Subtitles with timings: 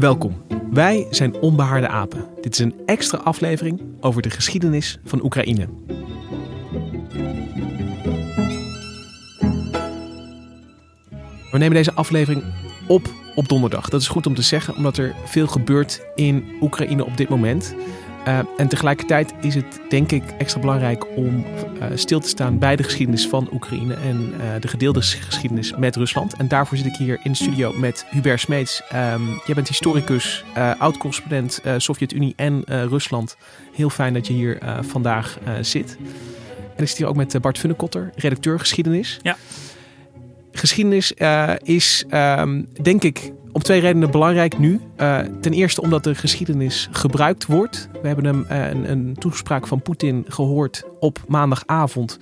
[0.00, 0.42] Welkom.
[0.70, 2.28] Wij zijn Onbehaarde Apen.
[2.40, 5.68] Dit is een extra aflevering over de geschiedenis van Oekraïne.
[11.50, 12.44] We nemen deze aflevering
[12.86, 13.88] op op donderdag.
[13.88, 17.74] Dat is goed om te zeggen, omdat er veel gebeurt in Oekraïne op dit moment.
[18.26, 21.44] Uh, en tegelijkertijd is het denk ik extra belangrijk om
[21.78, 25.96] uh, stil te staan bij de geschiedenis van Oekraïne en uh, de gedeelde geschiedenis met
[25.96, 26.36] Rusland.
[26.36, 28.82] En daarvoor zit ik hier in de studio met Hubert Smeets.
[28.94, 30.44] Um, jij bent historicus,
[30.78, 33.36] oud-correspondent Sovjet-Unie en Rusland.
[33.74, 35.96] Heel fijn dat je hier vandaag zit.
[36.76, 39.18] En ik zit hier ook met Bart Funnekotter, redacteur geschiedenis.
[39.22, 39.36] Ja.
[40.52, 41.12] Geschiedenis
[41.62, 44.80] is um, denk ik om twee redenen belangrijk nu.
[45.00, 47.88] Uh, ten eerste omdat de geschiedenis gebruikt wordt.
[48.02, 52.18] We hebben hem uh, een, een, toespraak van Poetin gehoord op maandagavond.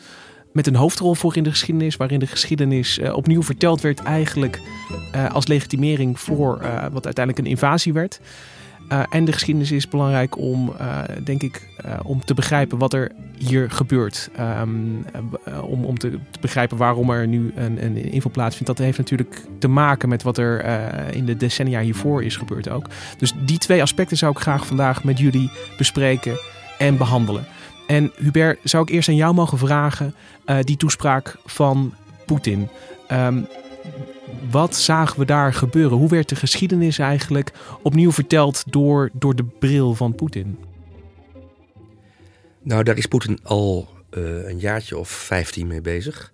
[0.52, 4.60] Met een hoofdrol voor in de geschiedenis, waarin de geschiedenis opnieuw verteld werd, eigenlijk
[5.32, 6.58] als legitimering voor
[6.92, 8.20] wat uiteindelijk een invasie werd.
[8.92, 12.92] Uh, en de geschiedenis is belangrijk om, uh, denk ik, uh, om te begrijpen wat
[12.92, 14.30] er hier gebeurt.
[14.60, 15.04] Um,
[15.62, 18.66] om om te, begrijpen waarom er nu een, een inval plaatsvindt.
[18.66, 20.64] Dat heeft natuurlijk te maken met wat er
[21.14, 22.86] in de decennia hiervoor is gebeurd ook.
[23.18, 26.40] Dus die twee aspecten zou ik graag vandaag met jullie bespreken
[26.78, 27.46] en behandelen.
[27.86, 30.14] En Hubert, zou ik eerst aan jou mogen vragen,
[30.60, 31.94] die toespraak van
[32.26, 32.68] Poetin.
[33.12, 33.46] Um,
[34.50, 35.98] wat zagen we daar gebeuren?
[35.98, 37.52] Hoe werd de geschiedenis eigenlijk
[37.82, 40.58] opnieuw verteld door, door de bril van Poetin?
[42.62, 46.32] Nou, daar is Poetin al uh, een jaartje of vijftien mee bezig.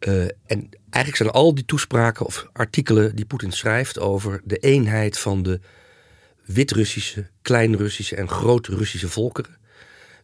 [0.00, 5.18] Uh, en eigenlijk zijn al die toespraken of artikelen die Poetin schrijft over de eenheid
[5.18, 5.60] van de
[6.44, 9.56] Wit-Russische, Klein-Russische en Groot-Russische volkeren.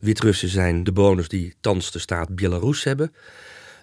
[0.01, 3.13] Wit-Russen zijn de bewoners die thans de staat Belarus hebben.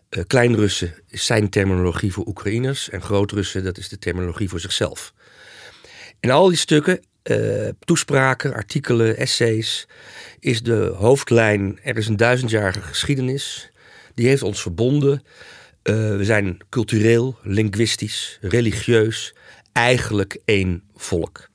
[0.09, 5.13] Uh, Klein-Russen is zijn terminologie voor Oekraïners en Groot-Russen dat is de terminologie voor zichzelf.
[6.19, 9.87] In al die stukken, uh, toespraken, artikelen, essays,
[10.39, 13.71] is de hoofdlijn: er is een duizendjarige geschiedenis.
[14.13, 15.23] Die heeft ons verbonden.
[15.83, 19.35] Uh, we zijn cultureel, linguistisch, religieus,
[19.71, 21.49] eigenlijk één volk.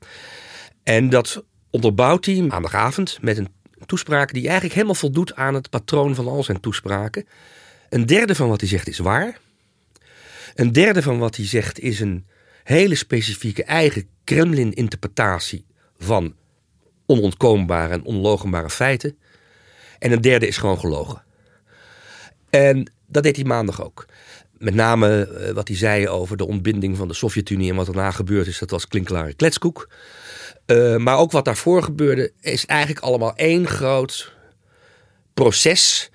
[0.83, 3.49] En dat onderbouwt hij maandagavond met een
[3.85, 7.25] toespraak die eigenlijk helemaal voldoet aan het patroon van al zijn toespraken.
[7.89, 9.39] Een derde van wat hij zegt is waar.
[10.55, 12.25] Een derde van wat hij zegt is een
[12.63, 15.65] hele specifieke eigen Kremlin-interpretatie
[15.97, 16.35] van
[17.05, 19.17] onontkoombare en onlogenbare feiten.
[19.99, 21.23] En een derde is gewoon gelogen.
[22.49, 24.05] En dat deed hij maandag ook.
[24.57, 28.11] Met name uh, wat hij zei over de ontbinding van de Sovjet-Unie en wat daarna
[28.11, 29.89] gebeurd is, dat was klinklare kletskoek.
[30.65, 34.33] Uh, maar ook wat daarvoor gebeurde, is eigenlijk allemaal één groot
[35.33, 36.11] proces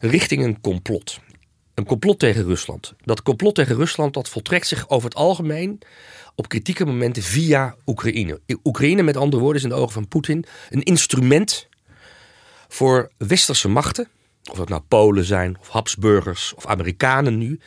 [0.00, 1.20] richting een complot.
[1.74, 2.94] Een complot tegen Rusland.
[3.04, 5.78] Dat complot tegen Rusland dat voltrekt zich over het algemeen
[6.34, 8.40] op kritieke momenten via Oekraïne.
[8.64, 11.68] Oekraïne, met andere woorden, is in de ogen van Poetin een instrument
[12.68, 14.08] voor westerse machten.
[14.50, 17.60] Of dat nou Polen zijn, of Habsburgers, of Amerikanen nu.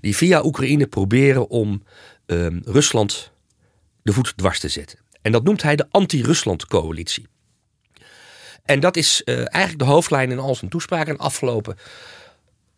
[0.00, 1.82] Die via Oekraïne proberen om
[2.26, 3.32] um, Rusland
[4.02, 4.98] de voet dwars te zetten.
[5.22, 7.26] En dat noemt hij de anti-Rusland-coalitie.
[8.64, 11.16] En dat is uh, eigenlijk de hoofdlijn in al zijn toespraken.
[11.16, 11.76] Afgelopen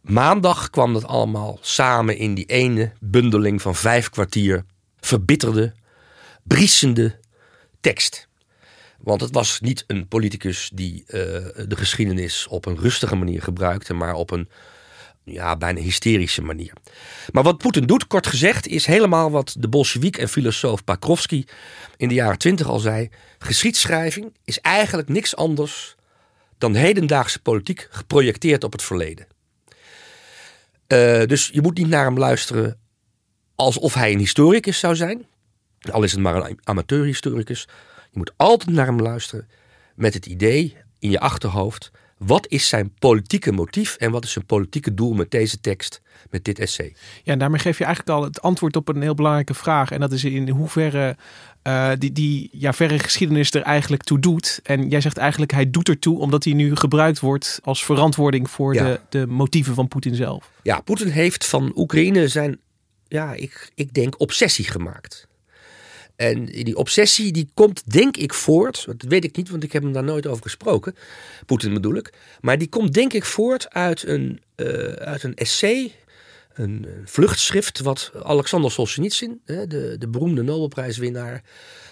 [0.00, 4.64] maandag kwam dat allemaal samen in die ene bundeling van vijf kwartier
[5.00, 5.72] verbitterde,
[6.42, 7.18] briesende
[7.80, 8.28] tekst.
[8.98, 11.12] Want het was niet een politicus die uh,
[11.68, 14.48] de geschiedenis op een rustige manier gebruikte, maar op een
[15.24, 16.72] ja, bijna hysterische manier.
[17.32, 21.44] Maar wat Poetin doet, kort gezegd, is helemaal wat de bolsjewiek en filosoof Pakrovsky
[21.96, 23.10] in de jaren twintig al zei.
[23.38, 25.94] Geschiedschrijving is eigenlijk niks anders
[26.58, 29.26] dan hedendaagse politiek geprojecteerd op het verleden.
[30.88, 32.78] Uh, dus je moet niet naar hem luisteren
[33.54, 35.26] alsof hij een historicus zou zijn.
[35.90, 37.68] Al is het maar een amateurhistoricus.
[38.10, 39.48] Je moet altijd naar hem luisteren
[39.94, 41.90] met het idee in je achterhoofd.
[42.26, 46.00] Wat is zijn politieke motief en wat is zijn politieke doel met deze tekst,
[46.30, 46.94] met dit essay?
[47.22, 49.90] Ja, en daarmee geef je eigenlijk al het antwoord op een heel belangrijke vraag.
[49.90, 51.16] En dat is in hoeverre
[51.66, 54.60] uh, die, die ja, verre geschiedenis er eigenlijk toe doet.
[54.62, 58.72] En jij zegt eigenlijk hij doet ertoe omdat hij nu gebruikt wordt als verantwoording voor
[58.72, 60.50] de, de motieven van Poetin zelf.
[60.62, 62.60] Ja, Poetin heeft van Oekraïne zijn,
[63.08, 65.28] ja, ik, ik denk, obsessie gemaakt.
[66.16, 69.82] En die obsessie die komt denk ik voort, dat weet ik niet, want ik heb
[69.82, 70.96] hem daar nooit over gesproken,
[71.46, 72.12] Poetin bedoel ik.
[72.40, 75.92] Maar die komt denk ik voort uit een, uh, uit een essay
[76.54, 81.42] een vluchtschrift wat Alexander Solzhenitsyn, de, de beroemde Nobelprijswinnaar,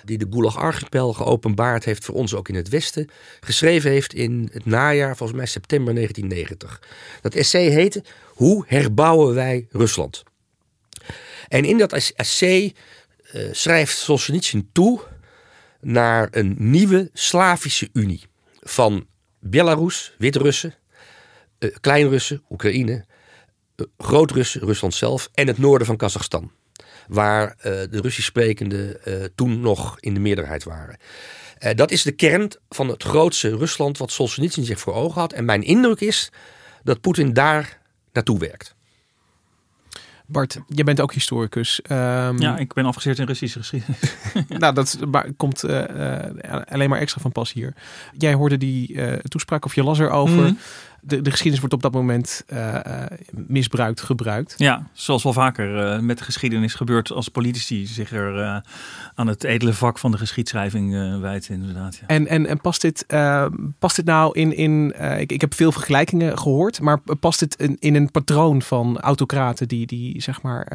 [0.05, 3.09] die de Gulag-archipel geopenbaard heeft voor ons ook in het Westen,
[3.41, 6.83] geschreven heeft in het najaar, volgens mij september 1990.
[7.21, 10.23] Dat essay heette Hoe herbouwen wij Rusland?
[11.49, 12.75] En in dat essay
[13.33, 15.01] uh, schrijft Solzhenitsyn toe
[15.81, 18.23] naar een nieuwe Slavische Unie
[18.61, 19.07] van
[19.41, 20.75] Belarus, Wit-Russen,
[21.59, 23.05] uh, Klein-Russen, Oekraïne,
[23.99, 26.51] Groot-Russen, Rusland zelf en het noorden van Kazachstan.
[27.09, 29.01] Waar de Russisch sprekenden
[29.35, 30.97] toen nog in de meerderheid waren.
[31.75, 35.33] Dat is de kern van het grootste Rusland wat Solzhenitsyn zich voor ogen had.
[35.33, 36.31] En mijn indruk is
[36.83, 37.81] dat Poetin daar
[38.13, 38.75] naartoe werkt.
[40.33, 41.81] Bart, je bent ook historicus.
[41.91, 43.99] Um, ja, ik ben afgestudeerd in Russische geschiedenis.
[44.63, 44.99] nou, dat
[45.37, 45.83] komt uh,
[46.69, 47.75] alleen maar extra van pas hier.
[48.19, 50.43] Jij hoorde die uh, toespraak of je las erover.
[50.43, 50.59] Mm
[51.05, 52.77] de, de geschiedenis wordt op dat moment uh,
[53.31, 54.55] misbruikt, gebruikt.
[54.57, 58.57] Ja, zoals wel vaker uh, met de geschiedenis gebeurt als politici zich er uh,
[59.15, 61.97] aan het edele vak van de geschiedschrijving wijten, inderdaad.
[62.01, 62.07] Ja.
[62.07, 63.07] En, en, en past, dit,
[63.79, 67.77] past dit nou in, in ik, ik heb veel vergelijkingen gehoord, maar past dit in,
[67.81, 70.67] in een patroon van autocraten die, die zeg maar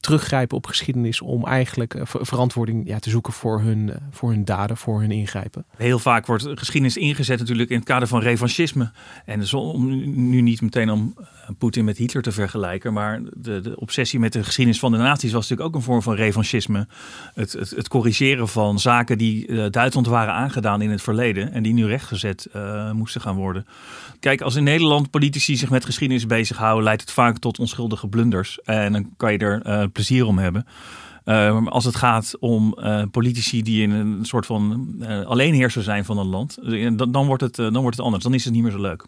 [0.00, 5.00] teruggrijpen op geschiedenis om eigenlijk verantwoording ja, te zoeken voor hun, voor hun daden, voor
[5.00, 5.64] hun ingrijpen?
[5.76, 8.90] Heel vaak wordt geschiedenis ingezet natuurlijk in het kader van revanchisme
[9.24, 9.86] en dus om
[10.28, 11.24] nu niet meteen om eh,
[11.58, 15.32] Poetin met Hitler te vergelijken, maar de, de, obsessie met de geschiedenis van de naties
[15.32, 16.86] was natuurlijk ook een vorm van revanchisme.
[17.34, 21.62] Het, het, het corrigeren van zaken die uh, Duitsland waren aangedaan in het verleden en
[21.62, 23.66] die nu rechtgezet uh, moesten gaan worden.
[24.20, 28.60] Kijk, als in Nederland politici zich met geschiedenis bezighouden, leidt het vaak tot onschuldige blunders.
[28.62, 30.66] En dan kan je er plezier om hebben.
[31.24, 36.04] Uh, als het gaat om uh, politici die in een soort van uh, alleenheerser zijn
[36.04, 36.58] van een land,
[36.98, 38.24] dan, dan, wordt het, dan wordt het anders.
[38.24, 39.04] Dan is het niet meer zo leuk.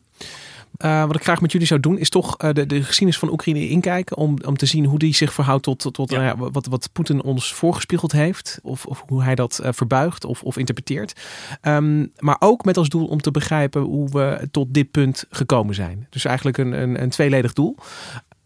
[0.78, 4.16] wat ik graag met jullie zou doen, is toch de, de geschiedenis van Oekraïne inkijken.
[4.16, 6.34] Om, om te zien hoe die zich verhoudt tot, tot ja.
[6.34, 8.58] Nou wat, wat Poetin ons voorgespiegeld heeft.
[8.62, 11.20] Of, of hoe hij dat verbuigt of, of interpreteert.
[11.62, 15.74] Um, maar ook met als doel om te begrijpen hoe we tot dit punt gekomen
[15.74, 16.06] zijn.
[16.10, 17.76] Dus eigenlijk een, een, een tweeledig doel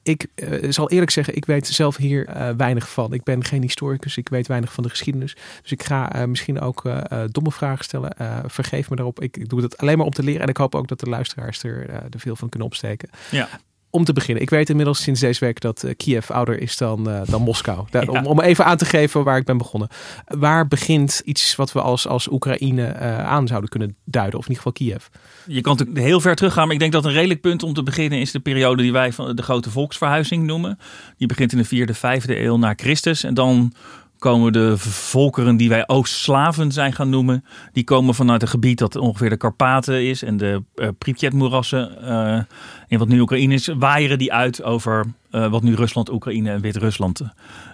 [0.02, 3.12] ik uh, zal eerlijk zeggen, ik weet zelf hier uh, weinig van.
[3.12, 5.36] Ik ben geen historicus, ik weet weinig van de geschiedenis.
[5.62, 6.82] Dus ik ga uh, misschien ook
[7.30, 8.14] domme vragen stellen.
[8.46, 9.20] vergeef me daarop.
[9.20, 10.42] Ik, doe het alleen maar om te leren.
[10.42, 13.08] En ik hoop ook dat de luisteraars er, er veel van kunnen opsteken.
[13.30, 13.48] Ja
[13.90, 14.42] om te beginnen.
[14.42, 17.86] Ik weet inmiddels sinds deze week dat uh, Kiev ouder is dan, uh, dan Moskou.
[17.90, 18.20] Daar, ja.
[18.20, 19.88] om, om even aan te geven waar ik ben begonnen.
[20.26, 24.38] Waar begint iets wat we als, als Oekraïne uh, aan zouden kunnen duiden?
[24.38, 25.06] Of in ieder geval Kiev?
[25.46, 26.64] Je kan natuurlijk heel ver teruggaan.
[26.64, 29.12] Maar ik denk dat een redelijk punt om te beginnen is de periode die wij
[29.12, 30.78] van de grote volksverhuizing noemen.
[31.16, 33.24] Die begint in de vierde, vijfde eeuw na Christus.
[33.24, 33.72] En dan
[34.20, 37.44] komen de volkeren die wij Oost-Slaven zijn gaan noemen.
[37.72, 42.40] Die komen vanuit een gebied dat ongeveer de Karpaten is en de uh, Pripyat-moerassen uh,
[42.88, 43.66] in wat nu Oekraïne is.
[43.78, 47.20] Waaieren die uit over uh, wat nu Rusland, Oekraïne en Wit-Rusland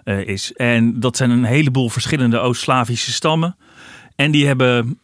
[0.05, 0.53] is.
[0.53, 3.57] En dat zijn een heleboel verschillende Oost-Slavische stammen.
[4.17, 4.99] En die hebben,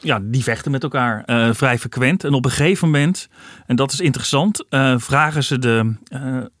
[0.00, 1.22] ja, die vechten met elkaar
[1.54, 2.24] vrij frequent.
[2.24, 3.28] En op een gegeven moment,
[3.66, 4.64] en dat is interessant,
[4.96, 5.94] vragen ze de,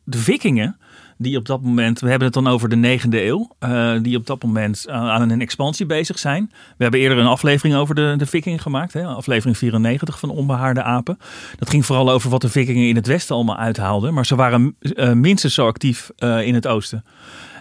[0.04, 0.76] de vikingen
[1.18, 4.26] die op dat moment, we hebben het dan over de negende eeuw, uh, die op
[4.26, 6.50] dat moment uh, aan een expansie bezig zijn.
[6.52, 10.82] We hebben eerder een aflevering over de, de vikingen gemaakt, hè, aflevering 94 van Onbehaarde
[10.82, 11.18] Apen.
[11.58, 14.76] Dat ging vooral over wat de vikingen in het westen allemaal uithaalden, maar ze waren
[14.80, 17.04] uh, minstens zo actief in het oosten.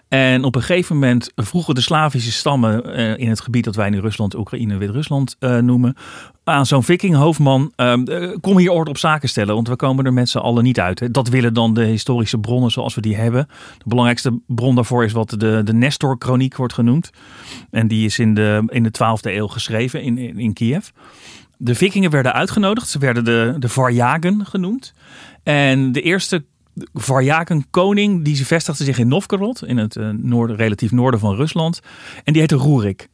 [0.10, 3.90] En op een gegeven moment vroegen de Slavische stammen uh, in het gebied dat wij
[3.90, 5.96] nu Rusland, Oekraïne, Wit-Rusland uh, noemen,
[6.44, 10.30] aan zo'n vikinghoofdman, uh, kom hier orde op zaken stellen, want we komen er met
[10.30, 11.00] z'n allen niet uit.
[11.00, 11.12] Hè.
[11.12, 13.48] Dat willen dan de historische bronnen zoals we die hebben.
[13.78, 17.10] De belangrijkste bron daarvoor is wat de, de Nestor-chroniek wordt genoemd.
[17.72, 20.88] En die is in de, in de 12e eeuw geschreven in, in, in Kiev.
[21.58, 24.94] De vikingen werden uitgenodigd, ze werden de, de Varjagen genoemd.
[25.44, 26.46] En de eerste
[26.94, 31.80] Varjaken koning, die vestigde zich in Novgorod, in het noorden, relatief noorden van Rusland.
[32.24, 33.10] En die heette Roerik.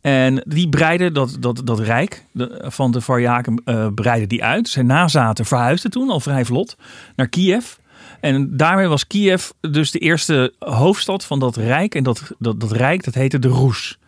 [0.00, 2.24] En die breidde dat, dat, dat rijk
[2.60, 4.68] van de Varjaken uh, die uit.
[4.68, 6.76] Zijn nazaten verhuisden toen al vrij vlot
[7.16, 7.74] naar Kiev.
[8.20, 11.94] En daarmee was Kiev dus de eerste hoofdstad van dat rijk.
[11.94, 13.98] En dat, dat, dat rijk, dat heette de Roes.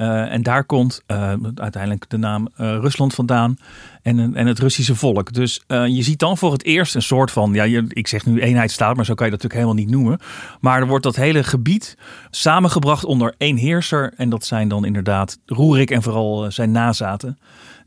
[0.00, 3.58] Uh, en daar komt uh, uiteindelijk de naam uh, Rusland vandaan
[4.02, 5.32] en, en het Russische volk.
[5.32, 8.96] Dus je ziet dan voor het eerst een soort van, ja, ik zeg nu eenheidsstaat,
[8.96, 10.20] maar zo kan je dat natuurlijk helemaal niet noemen.
[10.60, 11.96] Maar er wordt dat hele gebied
[12.30, 14.12] samengebracht onder één heerser.
[14.16, 17.38] En dat zijn dan inderdaad Roerik en vooral zijn nazaten,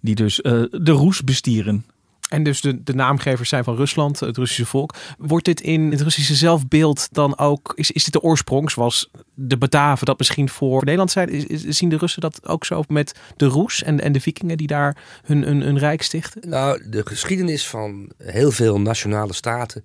[0.02, 1.86] die dus de Roes bestieren.
[2.30, 4.94] En dus de, de naamgevers zijn van Rusland, het Russische volk.
[5.18, 9.58] Wordt dit in het Russische zelfbeeld dan ook, is, is dit de oorsprong, zoals de
[9.58, 11.30] Bataven dat misschien voor Nederland zijn?
[11.30, 14.68] Is, zien de Russen dat ook zo met de Roes en, en de Vikingen die
[14.68, 16.50] daar hun, hun, hun rijk stichten?
[16.50, 19.84] Nou, de geschiedenis van heel veel nationale staten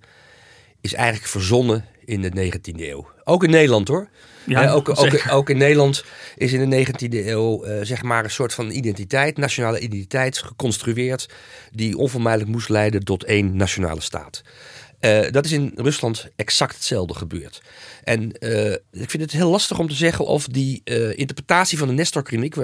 [0.81, 3.07] is eigenlijk verzonnen in de 19e eeuw.
[3.23, 4.09] Ook in Nederland hoor.
[4.45, 6.03] Ja, ook, ook, ook, in Nederland
[6.35, 11.29] is in de 19e eeuw uh, zeg maar een soort van identiteit, nationale identiteit geconstrueerd,
[11.71, 14.41] die onvermijdelijk moest leiden tot één nationale staat.
[15.01, 17.61] Uh, dat is in Rusland exact hetzelfde gebeurd.
[18.03, 20.83] En uh, ik vind het heel lastig om te zeggen of die
[21.15, 22.55] interpretatie van de Nestor-kliniek,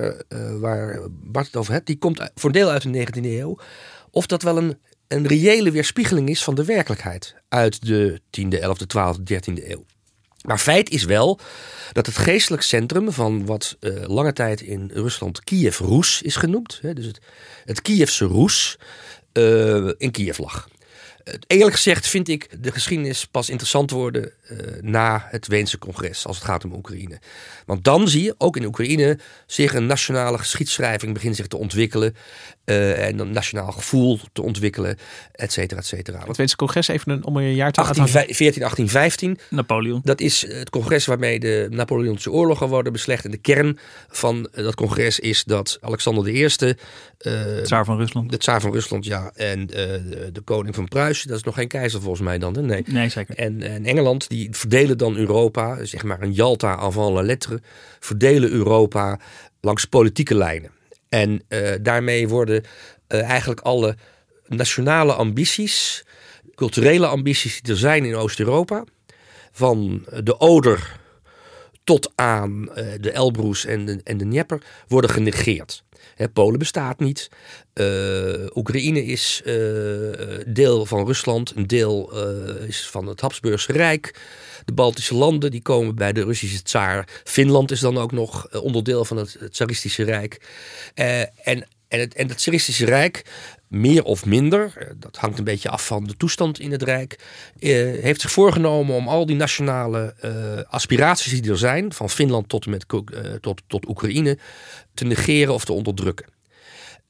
[0.59, 3.57] waar, Bart het over heeft, die komt voor deel uit de 19e eeuw,
[4.11, 4.77] of dat wel een,
[5.07, 9.85] een reële weerspiegeling is van de werkelijkheid uit de 10e, 11e, 12e, 13e eeuw.
[10.41, 11.39] Maar feit is wel
[11.91, 13.77] dat het geestelijk centrum van wat
[14.07, 17.19] lange tijd in Rusland Kiev-Roes is genoemd, hè, dus het,
[17.65, 18.77] het Kievse Roes,
[19.37, 20.67] uh, in Kiev lag.
[21.47, 26.35] Eerlijk gezegd vind ik de geschiedenis pas interessant worden uh, na het Weense congres als
[26.35, 27.19] het gaat om Oekraïne.
[27.65, 32.15] Want dan zie je ook in Oekraïne zich een nationale geschiedschrijving begint zich te ontwikkelen.
[32.65, 34.97] Uh, en een nationaal gevoel te ontwikkelen,
[35.31, 36.23] et cetera, et cetera.
[36.27, 39.39] Het Weense congres, even een, om een jaar te 14, 1815.
[39.49, 40.01] Napoleon.
[40.03, 43.25] Dat is het congres waarmee de Napoleontische oorlogen worden beslecht.
[43.25, 46.47] En de kern van dat congres is dat Alexander I...
[47.21, 48.31] Uh, tsaar van Rusland.
[48.31, 49.31] De tsaar van Rusland, ja.
[49.35, 52.55] En uh, de, de, koning van Pruisen, dat is nog geen keizer volgens mij dan.
[52.55, 52.61] Hè?
[52.61, 52.83] Nee.
[52.87, 53.35] nee, zeker.
[53.35, 57.61] En, en Engeland, die verdelen dan Europa, zeg maar een Jalta avant la lettre,
[57.99, 59.19] verdelen Europa
[59.61, 60.71] langs politieke lijnen.
[61.09, 62.63] En uh, daarmee worden
[63.07, 63.95] uh, eigenlijk alle
[64.47, 66.05] nationale ambities,
[66.55, 68.83] culturele ambities die er zijn in Oost-Europa,
[69.51, 70.99] van de Oder
[71.83, 75.83] tot aan uh, de Elbroes en de, en de Dnieper, worden genegeerd.
[76.33, 77.29] Polen bestaat niet.
[78.55, 79.41] Oekraïne is
[80.47, 82.11] deel van Rusland, een deel
[82.67, 84.13] is van het Habsburgse Rijk.
[84.65, 87.21] De Baltische landen die komen bij de Russische tsaar.
[87.23, 90.41] Finland is dan ook nog eh, onderdeel van het, tsaristische rijk.
[90.93, 93.25] En, en, het, en het tsaristische rijk,
[93.75, 97.19] meer of minder, eh, dat hangt een beetje af van de toestand in het rijk,
[97.59, 100.15] heeft zich voorgenomen om al die nationale
[100.69, 102.85] aspiraties die er zijn, van Finland tot en met
[103.41, 104.37] tot, tot Oekraïne,
[104.93, 106.25] te negeren of te onderdrukken.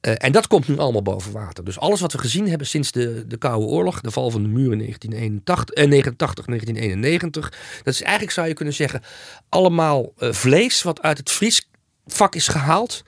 [0.00, 1.64] En dat komt nu allemaal boven water.
[1.64, 4.48] Dus alles wat we gezien hebben sinds de, de Koude Oorlog, de val van de
[4.48, 9.02] muur in 1981, eh, 89, 1991, dat is eigenlijk, zou je kunnen zeggen,
[9.48, 13.02] allemaal vlees wat uit het vriesvak is gehaald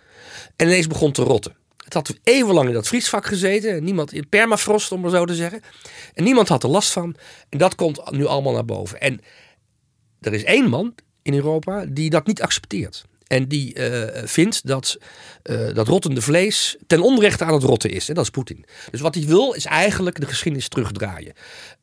[0.57, 1.58] en ineens begon te rotten.
[1.89, 3.85] Het had eeuwenlang in dat vriesvak gezeten.
[3.85, 5.61] Niemand in permafrost, om maar zo te zeggen.
[6.15, 7.17] En niemand had er last van.
[7.49, 9.01] En dat komt nu allemaal naar boven.
[9.01, 9.21] En
[10.21, 13.05] er is één man in Europa die dat niet accepteert.
[13.27, 14.99] En die uh, vindt dat
[15.45, 18.09] uh, dat rottende vlees ten onrechte aan het rotten is.
[18.09, 18.65] En dat is Poetin.
[18.91, 21.33] Dus wat hij wil is eigenlijk de geschiedenis terugdraaien.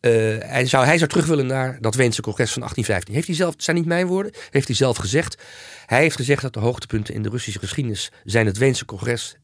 [0.01, 3.13] Uh, hij, zou, hij zou terug willen naar dat Weense congres van 1815.
[3.13, 5.37] Heeft hij zelf, zijn niet mijn woorden, heeft hij zelf gezegd.
[5.85, 9.35] Hij heeft gezegd dat de hoogtepunten in de Russische geschiedenis zijn het Weense congres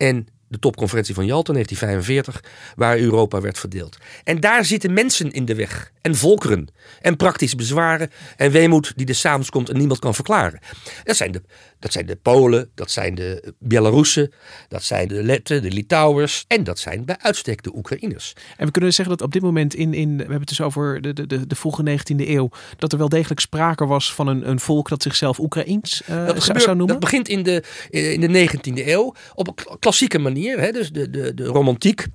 [0.00, 3.98] en de topconferentie van Jalta 1945, waar Europa werd verdeeld.
[4.24, 5.92] En daar zitten mensen in de weg.
[6.00, 6.68] En volkeren.
[7.00, 8.10] En praktische bezwaren.
[8.36, 10.60] En weemoed die er s'avonds komt en niemand kan verklaren.
[11.04, 11.42] Dat zijn de
[11.80, 14.32] dat zijn de Polen, dat zijn de Belarussen,
[14.68, 18.32] dat zijn de Letten, de Litouwers en dat zijn bij uitstek de Oekraïners.
[18.56, 21.00] En we kunnen zeggen dat op dit moment in, in we hebben het dus over
[21.00, 24.60] de, de, de vroege 19e eeuw, dat er wel degelijk sprake was van een, een
[24.60, 26.86] volk dat zichzelf Oekraïens uh, dat zou noemen.
[26.86, 31.10] Dat begint in de, in de 19e eeuw op een klassieke manier, hè, dus de,
[31.10, 32.06] de, de romantiek.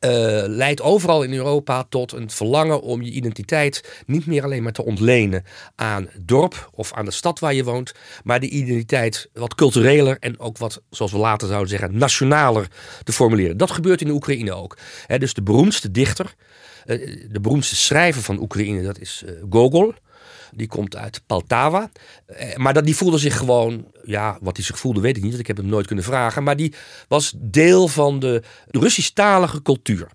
[0.00, 4.72] Uh, leidt overal in Europa tot een verlangen om je identiteit niet meer alleen maar
[4.72, 9.28] te ontlenen aan het dorp of aan de stad waar je woont, maar de identiteit
[9.32, 12.68] wat cultureler en ook wat, zoals we later zouden zeggen, nationaler
[13.04, 13.56] te formuleren.
[13.56, 14.78] Dat gebeurt in de Oekraïne ook.
[15.18, 16.34] dus de beroemdste dichter,
[16.86, 19.94] uh, de beroemdste schrijver van Oekraïne, dat is uh, Gogol.
[20.54, 21.90] Die komt uit Paltava.
[22.26, 25.38] Eh, maar dat, die voelde zich gewoon, ja, wat hij zich voelde weet ik niet,
[25.38, 26.42] ik heb hem nooit kunnen vragen.
[26.42, 26.74] Maar die
[27.08, 30.08] was deel van de Russisch-talige cultuur.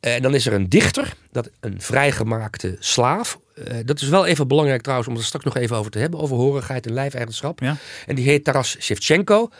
[0.00, 3.38] Eh, en dan is er een dichter, dat een vrijgemaakte slaaf.
[3.54, 6.20] Uh, dat is wel even belangrijk trouwens om er straks nog even over te hebben.
[6.20, 7.60] Over horigheid en lijfeigenschap.
[7.60, 7.76] Ja.
[8.06, 9.50] En die heet Taras Shevchenko.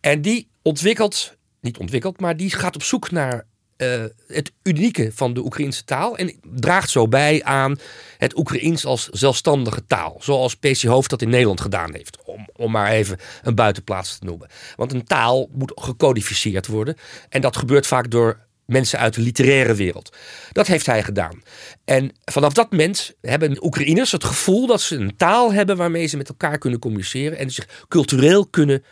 [0.00, 3.46] En die ontwikkelt, niet ontwikkelt, maar die gaat op zoek naar
[3.80, 7.78] eh, het unieke van de Oekraïnse taal en draagt zo bij aan
[8.18, 10.16] het Oekraïens als zelfstandige taal.
[10.20, 14.24] Zoals PC Hoofd dat in Nederland gedaan heeft, om, om maar even een buitenplaats te
[14.24, 14.48] noemen.
[14.76, 16.96] Want een taal moet gecodificeerd worden
[17.28, 20.16] en dat gebeurt vaak door mensen uit de literaire wereld.
[20.52, 21.42] Dat heeft hij gedaan.
[21.84, 26.16] En vanaf dat moment hebben Oekraïners het gevoel dat ze een taal hebben waarmee ze
[26.16, 28.84] met elkaar kunnen communiceren en zich cultureel kunnen,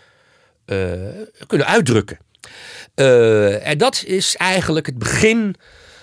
[0.66, 0.92] uh,
[1.46, 2.18] kunnen uitdrukken.
[3.00, 5.54] Uh, en dat is eigenlijk het begin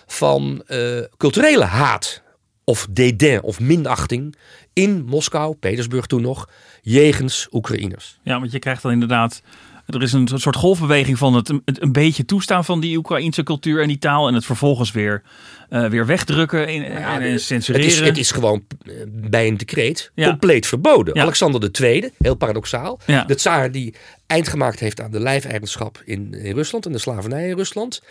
[0.05, 2.21] van uh, culturele haat
[2.63, 4.35] of dédain of minachting
[4.73, 6.49] in Moskou, Petersburg toen nog,
[6.81, 8.19] jegens Oekraïners.
[8.23, 9.41] Ja, want je krijgt dan inderdaad
[9.85, 13.87] er is een soort golfbeweging van het, een beetje toestaan van die Oekraïnse cultuur en
[13.87, 14.27] die taal.
[14.27, 15.21] En het vervolgens weer,
[15.69, 17.87] uh, weer wegdrukken en, ja, en censureren.
[17.87, 20.29] Het is, het is gewoon uh, bij een decreet ja.
[20.29, 21.15] compleet verboden.
[21.15, 21.21] Ja.
[21.21, 22.99] Alexander II, heel paradoxaal.
[23.27, 23.93] De tsaar die
[24.27, 28.01] eind gemaakt heeft aan de lijfeigenschap in, in Rusland en de slavernij in Rusland.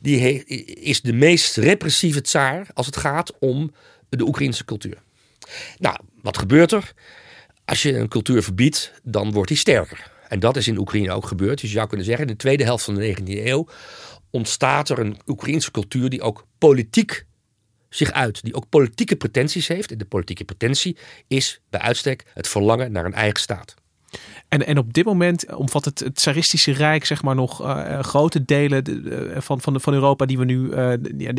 [0.00, 3.72] Die is de meest repressieve tsaar als het gaat om
[4.08, 4.96] de Oekraïnse cultuur.
[5.78, 6.92] Nou, wat gebeurt er?
[7.64, 10.10] Als je een cultuur verbiedt, dan wordt die sterker.
[10.32, 11.60] En dat is in Oekraïne ook gebeurd.
[11.60, 13.68] Dus je zou kunnen zeggen, in de tweede helft van de 19e eeuw
[14.30, 17.26] ontstaat er een Oekraïnse cultuur die ook politiek
[17.88, 19.90] zich uit, die ook politieke pretenties heeft.
[19.90, 20.96] En de politieke pretentie
[21.28, 23.74] is bij uitstek het verlangen naar een eigen staat.
[24.48, 28.44] En, en op dit moment omvat het, het Tsaristische Rijk zeg maar nog uh, grote
[28.44, 30.92] delen de, van, van, de, van Europa die we nu uh,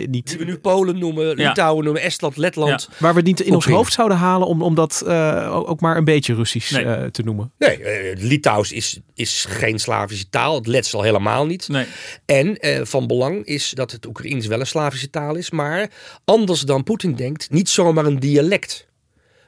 [0.08, 0.28] niet...
[0.28, 1.48] Die we nu Polen noemen, ja.
[1.48, 2.88] Litouwen noemen, Estland, Letland.
[2.90, 2.96] Ja.
[3.00, 5.98] Waar we het niet in ons hoofd zouden halen om, om dat uh, ook maar
[5.98, 7.12] een beetje Russisch nee.
[7.12, 7.52] te noemen.
[7.58, 10.56] Nee, Litouws is, is geen Slavische taal.
[10.56, 11.68] Het Lets al helemaal niet.
[11.68, 11.86] Nee.
[12.26, 15.52] En van belang is dat het Oekraïens wel een Slavische taal is.
[15.52, 15.90] Maar
[16.26, 18.92] anders dan Poetin denkt, niet zomaar een dialect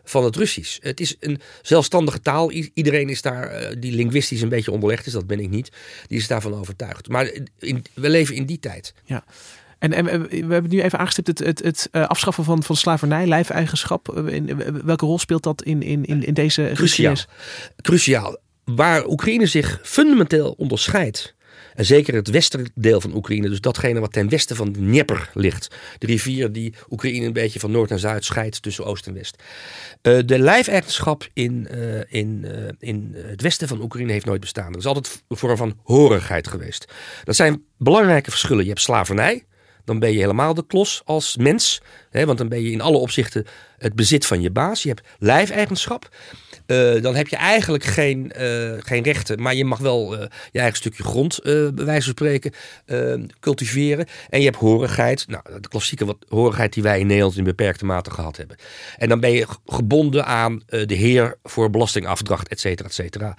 [0.05, 0.77] van het Russisch.
[0.81, 2.51] Het is een zelfstandige taal.
[2.51, 5.71] iedereen is daar, uh, die linguistisch een beetje onderlegd is, dat ben ik niet,
[6.07, 7.07] die is daarvan overtuigd.
[7.07, 8.93] Maar in, we leven in die tijd.
[9.03, 9.24] Ja.
[9.79, 13.25] En, en, we hebben nu even aangestipt het, het, het uh, afschaffen van, van slavernij,
[13.25, 14.17] lijfeigenschap.
[14.19, 17.15] In, welke rol speelt dat in, in, in, in deze Cruciaal.
[17.81, 18.38] Cruciaal.
[18.63, 21.35] Waar Oekraïne zich fundamenteel onderscheidt
[21.75, 25.75] en zeker het westerdeel van Oekraïne, dus datgene wat ten westen van de Dnieper ligt.
[25.98, 29.44] De rivier die Oekraïne een beetje van noord naar zuid scheidt tussen oost en west.
[30.01, 34.72] Uh, de lijfeigenschap in, uh, in, uh, in het westen van Oekraïne heeft nooit bestaan.
[34.72, 36.94] Dat is altijd een vorm van horigheid geweest.
[37.24, 38.64] Dat zijn belangrijke verschillen.
[38.64, 39.46] Je hebt slavernij.
[39.83, 41.81] Dan ben je helemaal de klos als mens.
[42.09, 43.46] Hè, want dan ben je in alle opzichten
[43.77, 44.83] het bezit van je baas.
[44.83, 46.09] Je hebt lijfeigenschap.
[46.67, 50.59] Uh, dan heb je eigenlijk geen, uh, geen rechten, maar je mag wel uh, je
[50.59, 52.53] eigen stukje grond, bij wijze van spreken,
[53.39, 54.05] cultiveren.
[54.29, 57.85] En je hebt horigheid, nou, de klassieke wat, horigheid die wij in Nederland in beperkte
[57.85, 58.57] mate gehad hebben.
[58.97, 63.37] En dan ben je gebonden aan de heer voor belastingafdracht, et cetera, et cetera.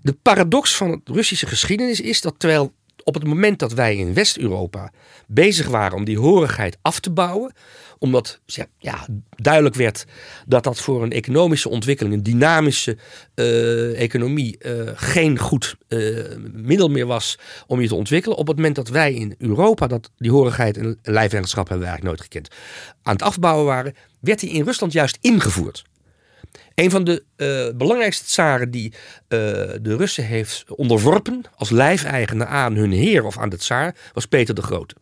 [0.00, 2.72] de paradox van de Russische geschiedenis is dat terwijl
[3.04, 4.92] op het moment dat wij in West-Europa
[5.26, 7.52] bezig waren om die horigheid af te bouwen,
[7.98, 8.40] omdat
[8.78, 10.04] ja, duidelijk werd
[10.46, 12.96] dat dat voor een economische ontwikkeling, een dynamische
[13.34, 18.38] uh, economie, uh, geen goed uh, middel meer was om je te ontwikkelen.
[18.38, 22.16] Op het moment dat wij in Europa dat, die horigheid en lijfeigenschap hebben we eigenlijk
[22.16, 22.54] nooit gekend,
[23.02, 25.84] aan het afbouwen waren, werd die in Rusland juist ingevoerd.
[26.74, 28.98] Een van de uh, belangrijkste tsaren die uh,
[29.80, 34.54] de Russen heeft onderworpen als lijfeigenaar aan hun heer of aan de tsaar was Peter
[34.54, 34.94] de Grote.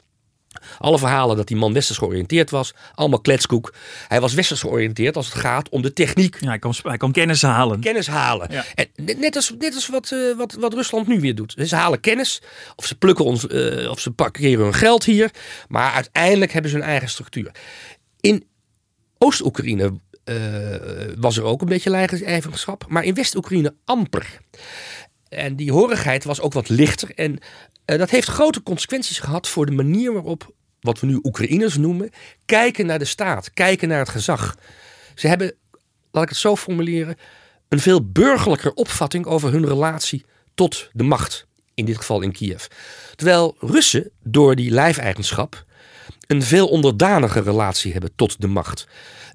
[0.78, 3.74] Alle verhalen dat die man westers georiënteerd was, allemaal kletskoek.
[4.08, 6.40] Hij was westers georiënteerd als het gaat om de techniek.
[6.40, 7.80] Ja, hij, kon kennis halen.
[7.80, 8.48] Kennis halen.
[8.50, 8.64] Ja.
[8.74, 8.88] En
[9.18, 11.54] net als, net als wat, uh, wat, wat Rusland nu weer doet.
[11.66, 12.42] Ze halen kennis,
[12.76, 15.30] of ze plukken ons, uh, of ze parkeren hun geld hier.
[15.68, 17.54] Maar uiteindelijk hebben ze hun eigen structuur.
[18.20, 18.46] In
[19.18, 19.92] Oost-Oekraïne
[21.18, 24.40] was er ook een beetje lijfeigenschap, maar in West-Oekraïne amper.
[25.28, 27.14] En die horigheid was ook wat lichter.
[27.14, 27.38] En
[27.86, 32.10] uh, dat heeft grote consequenties gehad voor de manier waarop, wat we nu Oekraïners noemen,
[32.44, 34.56] kijken naar de staat, kijken naar het gezag.
[35.14, 35.54] Ze hebben,
[36.10, 37.16] laat ik het zo formuleren,
[37.68, 41.46] een veel burgerlijker opvatting over hun relatie tot de macht.
[41.74, 42.64] In dit geval in Kiev.
[43.14, 45.64] Terwijl Russen door die lijfeigenschap
[46.26, 48.86] een veel onderdanige relatie hebben tot de macht.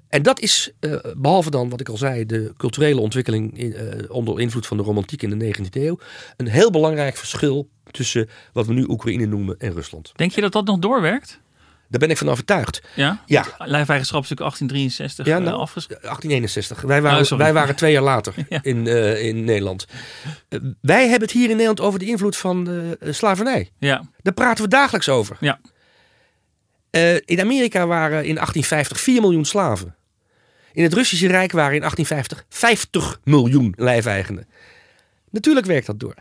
[0.08, 4.10] En dat is, uh, behalve dan wat ik al zei, de culturele ontwikkeling in, uh,
[4.10, 5.98] onder invloed van de romantiek in de 19e eeuw,
[6.36, 10.12] een heel belangrijk verschil tussen wat we nu Oekraïne noemen en Rusland.
[10.16, 11.40] Denk je dat dat nog doorwerkt?
[11.88, 12.82] Daar ben ik van overtuigd.
[12.94, 13.22] Ja?
[13.26, 13.44] Ja.
[13.58, 16.80] Lijfeigenschap is natuurlijk 1863 ja, nou, uh, 1861.
[16.80, 18.62] Wij waren, oh, wij waren twee jaar later ja.
[18.62, 19.86] in, uh, in Nederland.
[20.48, 22.68] Uh, wij hebben het hier in Nederland over de invloed van
[23.00, 23.70] slavernij.
[23.78, 24.08] Ja.
[24.22, 25.36] Daar praten we dagelijks over.
[25.40, 25.60] Ja.
[27.24, 29.96] in Amerika waren in 1850 4 miljoen slaven.
[30.72, 34.48] In het Russische Rijk waren in 1850 50 miljoen lijfeigenen.
[35.30, 36.14] Natuurlijk werkt dat door.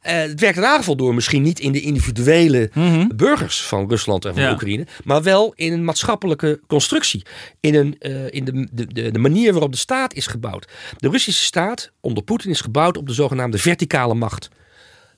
[0.00, 2.70] Eh, het werd in aangeval door misschien niet in de individuele
[3.16, 4.52] burgers van Rusland en van Ja.
[4.52, 7.22] Oekraïne, maar wel in een maatschappelijke constructie.
[7.60, 10.72] In, een, eh, in de, de, de, de manier waarop de staat is gebouwd.
[10.96, 14.48] De Russische staat onder Poetin is gebouwd op de zogenaamde verticale macht.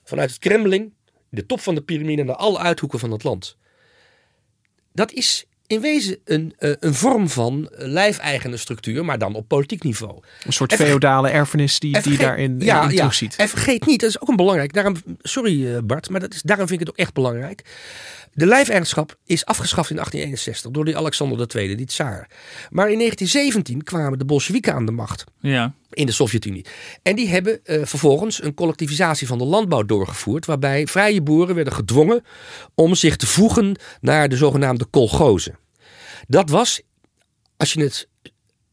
[0.03, 0.93] Vanuit het Kremlin,
[1.29, 3.57] de top van de piramide naar alle uithoeken van het land.
[4.93, 9.47] Dat is in wezen een, eh, een vorm van eh, lijfeigene structuur, maar dan op
[9.47, 10.19] politiek niveau.
[10.45, 12.95] Een soort En feodale erfenis die, En die je vergeet- daarin ja, in ja.
[12.95, 13.35] terugziet.
[13.35, 14.73] En vergeet niet, dat is ook een belangrijk.
[14.73, 17.61] Daarom, sorry eh, Bart, maar dat is, daarom vind ik het ook echt belangrijk.
[18.33, 22.29] De lijfeigenschap is afgeschaft in 1861 door die Alexander II, die tsaar.
[22.69, 25.73] Maar in 1917 kwamen de Bolsjewieken aan de macht Ja.
[25.89, 26.65] in de Sovjet-Unie.
[27.03, 31.73] En die hebben eh, vervolgens een collectivisatie van de landbouw doorgevoerd, waarbij vrije boeren werden
[31.73, 32.23] gedwongen
[32.75, 35.56] om zich te voegen naar de zogenaamde kolgozen.
[36.27, 36.81] Dat was,
[37.57, 38.07] als je het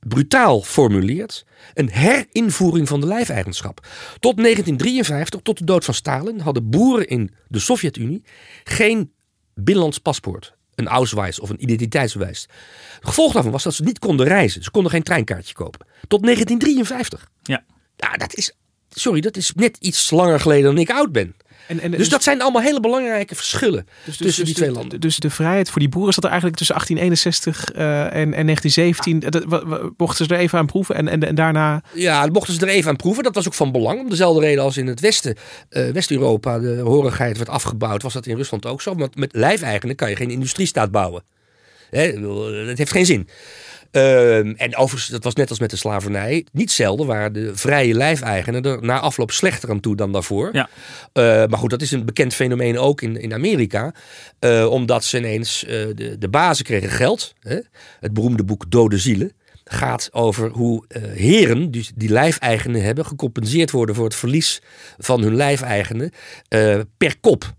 [0.00, 3.86] brutaal formuleert, een herinvoering van de lijfeigenschap.
[4.20, 8.22] Tot 1953, tot de dood van Stalin, hadden boeren in de Sovjet-Unie
[8.64, 9.12] geen
[9.54, 10.54] binnenlands paspoort.
[10.74, 12.48] Een Ausweis of een identiteitsbewijs.
[12.94, 14.62] Het gevolg daarvan was dat ze niet konden reizen.
[14.62, 15.86] Ze konden geen treinkaartje kopen.
[16.08, 17.30] Tot 1953.
[17.42, 17.64] Ja.
[17.96, 18.52] Ja, dat is,
[18.88, 21.36] sorry, dat is net iets langer geleden dan ik oud ben.
[21.66, 24.74] En, en, Dus dat zijn allemaal hele belangrijke verschillen dus- tussen dus die twee de-
[24.74, 25.00] landen.
[25.00, 29.20] Dus de vrijheid voor die boeren zat er eigenlijk tussen 1861 eh, en, en 1917.
[29.20, 31.82] Dat, mochten ze er even aan proeven en, en, en daarna...
[31.94, 33.22] Ja, dat mochten ze er even aan proeven.
[33.22, 34.00] Dat was ook van belang.
[34.00, 35.36] Om dezelfde reden als in het Westen,
[35.68, 38.94] eh, West-Europa, de horigheid werd afgebouwd, was dat in Rusland ook zo.
[38.94, 41.22] Want met lijfeigenen kan je geen industriestaat bouwen.
[41.90, 42.20] Hè,
[42.66, 43.28] dat heeft geen zin.
[43.94, 46.46] Ehm, en overigens, dat was net als met de slavernij.
[46.52, 50.48] Niet zelden waren de vrije lijfeigenen er na afloop slechter aan toe dan daarvoor.
[50.52, 50.68] Ja.
[51.12, 53.94] Eh, maar goed, dat is een bekend fenomeen ook in, in Amerika.
[54.38, 57.34] Eh, omdat ze ineens, eh, de, de bazen kregen geld.
[57.40, 57.58] Hè?
[58.00, 59.32] Het beroemde boek Dode Zielen
[59.64, 64.62] gaat over hoe eh, heren, die, die lijfeigenen hebben, gecompenseerd worden voor het verlies
[64.98, 66.10] van hun lijfeigenen
[66.96, 67.54] per kop.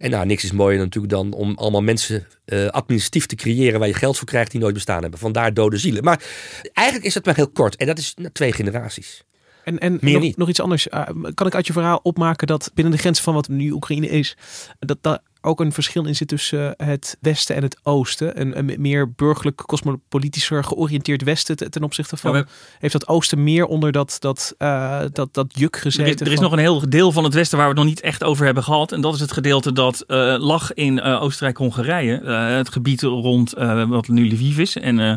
[0.00, 3.88] En nou, niks is mooier natuurlijk dan om allemaal mensen eh, administratief te creëren waar
[3.88, 5.20] je geld voor krijgt die nooit bestaan hebben.
[5.20, 6.04] Vandaar dode zielen.
[6.04, 6.24] Maar
[6.72, 7.76] eigenlijk is dat maar heel kort.
[7.76, 9.24] En dat is nou, twee generaties.
[9.64, 10.36] En, en Meer nog, niet.
[10.36, 10.86] nog iets anders.
[10.86, 14.08] Uh, kan ik uit je verhaal opmaken dat binnen de grenzen van wat nu Oekraïne
[14.08, 14.36] is,
[14.78, 18.40] dat daar ook een verschil in zit tussen uh, het Westen en het Oosten?
[18.40, 22.34] Een, een meer burgerlijk, cosmopolitischer georiënteerd Westen ten- opzichte van.
[22.36, 22.44] Ja,
[22.78, 26.04] Heeft dat Oosten meer onder dat, dat, uh, dat, dat juk gezeten?
[26.04, 27.82] Er is, er is van- nog een heel deel van het Westen waar we het
[27.82, 28.92] nog niet echt over hebben gehad.
[28.92, 32.14] En dat is het gedeelte dat eh, lag in eh, Oostenrijk-Hongarije.
[32.20, 35.12] Eh, het gebied rond eh, wat nu Lviv is en eh,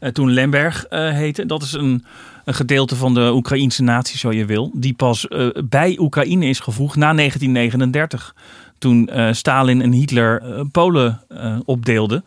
[0.00, 1.46] eh, toen Lemberg eh, heette.
[1.46, 2.04] Dat is een,
[2.44, 4.70] een gedeelte van de Oekraïnse natie, zo je wil.
[4.74, 8.34] Die pas eh, bij Oekraïne is gevoegd na 1939.
[8.82, 12.24] Toen eh, Stalin en Hitler eh, Polen eh, opdeelden.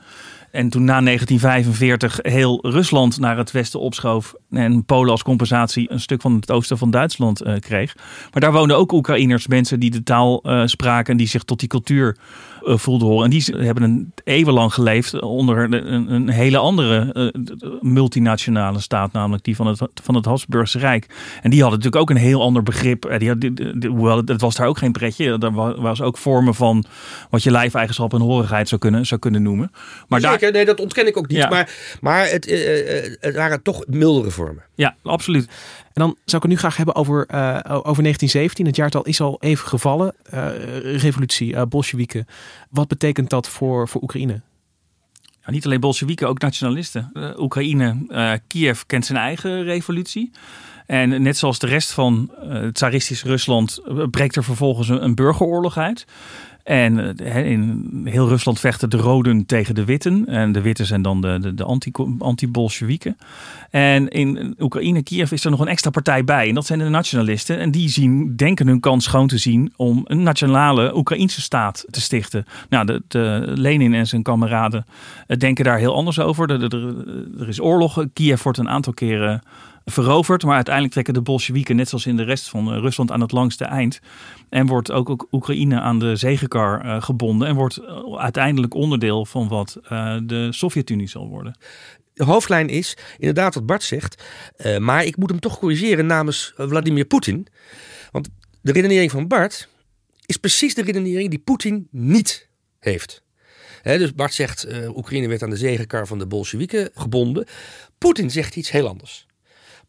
[0.52, 4.36] En toen na 1945 heel Rusland naar het westen opschoof.
[4.50, 7.96] En Polen als compensatie een stuk van het oosten van Duitsland kreeg.
[8.32, 11.12] Maar daar woonden ook Oekraïners, mensen die de taal spraken.
[11.12, 12.18] En die zich tot die cultuur
[12.66, 13.24] eh, voelden horen.
[13.24, 19.12] En die hebben een eeuwenlang geleefd onder een, een hele andere eh, multinationale staat.
[19.12, 21.06] Namelijk die van het, van het Habsburgse Rijk.
[21.42, 23.06] En die hadden natuurlijk ook een heel ander begrip.
[23.06, 25.38] Eh, Die had, die- die- hoewel het, was daar ook geen pretje.
[25.40, 26.86] Er wa- was ook vormen van
[27.30, 29.72] wat je lijfeigenschap en horigheid zou kunnen, zou kunnen noemen.
[30.08, 31.38] Maar daar, Zeker, nee, dat ontken ik ook niet.
[31.38, 31.50] Ja.
[31.50, 31.70] Maar,
[32.02, 32.46] maar het,
[33.20, 34.64] het waren toch mildere vormen.
[34.76, 35.48] Ja, absoluut.
[35.96, 38.66] En dan zou ik het nu graag hebben over, eh, over 1917.
[38.66, 40.14] Het jaartal is al even gevallen.
[40.24, 40.48] Eh,
[40.98, 42.28] revolutie, eh Bolsjewieken.
[42.70, 44.42] Wat betekent dat voor, voor Oekraïne?
[45.46, 47.12] Niet alleen Bolsjewieken, ook nationalisten.
[47.38, 50.32] Oekraïne, Kiev kent zijn eigen revolutie.
[50.86, 53.82] En net zoals de rest van het tsaristisch Rusland
[54.12, 56.06] breekt er vervolgens een burgeroorlog uit.
[56.66, 60.26] En eh, in heel Rusland vechten de roden tegen de witten.
[60.28, 63.18] En de witten zijn dan de, de, de anti- anti-Bolsjewieken.
[63.70, 66.48] en in Oekraïne, Kiev, is er nog een extra partij bij.
[66.48, 67.60] En dat zijn de nationalisten.
[67.60, 72.02] En die zien, denken hun kans schoon te zien om een nationale Oekraïnse staat te
[72.02, 72.46] stichten.
[72.70, 74.86] Nou, de, de Lenin en zijn kameraden
[75.28, 76.50] eh, denken daar heel anders over.
[76.50, 76.96] Er, er,
[77.40, 78.06] er is oorlog.
[78.14, 79.42] Kiev wordt een aantal keren
[79.86, 80.44] veroverd.
[80.44, 83.32] Maar uiteindelijk trekken de Bolsjewieken, net zoals in de rest van eh, Rusland, aan het
[83.32, 84.00] langste eind.
[84.50, 87.48] En wordt ook, Oekraïne aan de zegenkar eh, gebonden.
[87.48, 89.78] En wordt eh, uiteindelijk onderdeel van wat
[90.24, 91.58] de Sovjet-Unie zal worden.
[92.14, 94.24] De hoofdlijn is inderdaad wat Bart zegt.
[94.80, 97.48] maar ik moet hem toch corrigeren namens Vladimir Poetin.
[98.12, 98.30] Want
[98.62, 99.70] de redenering van Bart
[100.26, 103.24] is precies de redenering die Poetin niet heeft.
[103.84, 107.48] Dus Bart zegt, Oekraïne werd aan de zegenkar van de Bolsjewieken gebonden.
[107.98, 109.25] Poetin zegt iets heel anders.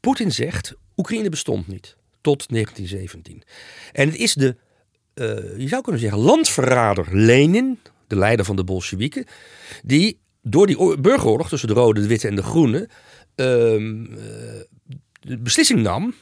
[0.06, 3.42] Poetin zegt, Oekraïne bestond niet tot 1917.
[3.92, 4.56] En het is de,
[5.14, 5.26] eh,
[5.58, 9.24] je zou kunnen zeggen, landverrader Lenin, de leider van de Bolsjewieken,
[9.82, 12.88] die door die oor- burgeroorlog tussen de rode, de witte en de groene
[13.34, 14.18] ehm, eh,
[15.20, 16.14] de beslissing nam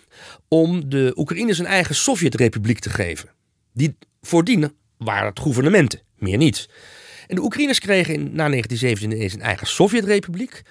[0.48, 3.28] om de Oekraïners een eigen Sovjetrepubliek te geven.
[3.72, 6.68] Die voordien waren het gouvernementen, meer niet.
[7.26, 10.62] En de Oekraïners kregen in, na 1917 ineens een eigen Sovjetrepubliek.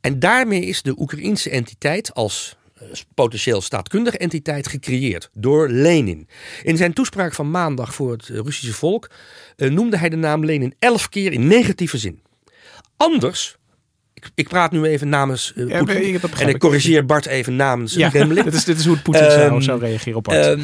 [0.00, 6.28] En daarmee is de Oekraïnse entiteit als eh, potentieel staatkundige entiteit gecreëerd door Lenin.
[6.62, 9.10] In zijn toespraak van maandag voor het eh, Russische volk
[9.56, 12.22] eh, noemde hij de naam Lenin elf keer in negatieve zin.
[12.96, 13.56] Anders,
[14.14, 17.94] ik, ik praat nu even namens uh, Ja, Poetin en ik corrigeer Bart even namens
[17.94, 18.44] Ja, Kremlin.
[18.50, 20.46] dit is, dit is hoe het Poetin zou, Ehm, zou reageren op Bart.
[20.46, 20.60] Ehm,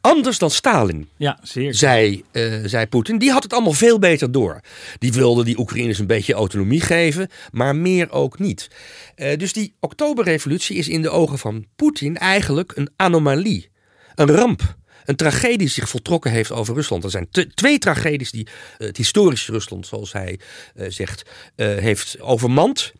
[0.00, 1.74] anders dan Stalin Ja, zeer.
[1.74, 3.18] zei, eh, zei Poetin.
[3.18, 4.60] Die had het allemaal veel beter door.
[4.98, 8.68] Die wilde die Oekraïners een beetje autonomie geven, maar meer ook niet.
[9.14, 13.70] Eh, dus die oktoberrevolutie is in de ogen van Poetin eigenlijk een anomalie.
[14.14, 14.76] Een ramp.
[15.04, 17.04] Een tragedie die zich voltrokken heeft over Rusland.
[17.04, 20.38] Er zijn twee tragedies die het historische Rusland, zoals hij
[20.74, 21.22] eh, zegt,
[21.56, 22.92] heeft overmand.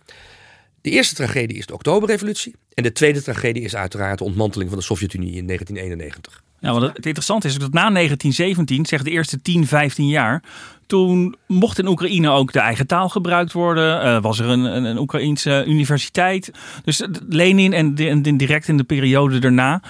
[0.80, 2.54] De eerste tragedie is de Oktoberrevolutie.
[2.74, 6.42] En de tweede tragedie is uiteraard de ontmanteling van de Sovjet-Unie in 1991.
[6.60, 10.42] Ja, want het interessante is dat na 1917, zeg de eerste 10, 15 jaar,
[10.88, 14.02] toen mocht in Oekraïne ook de eigen taal gebruikt worden.
[14.02, 16.50] Eh, was er een, een, Oekraïense universiteit.
[16.84, 19.82] Dus eh, Lenin en, en direct in de periode daarna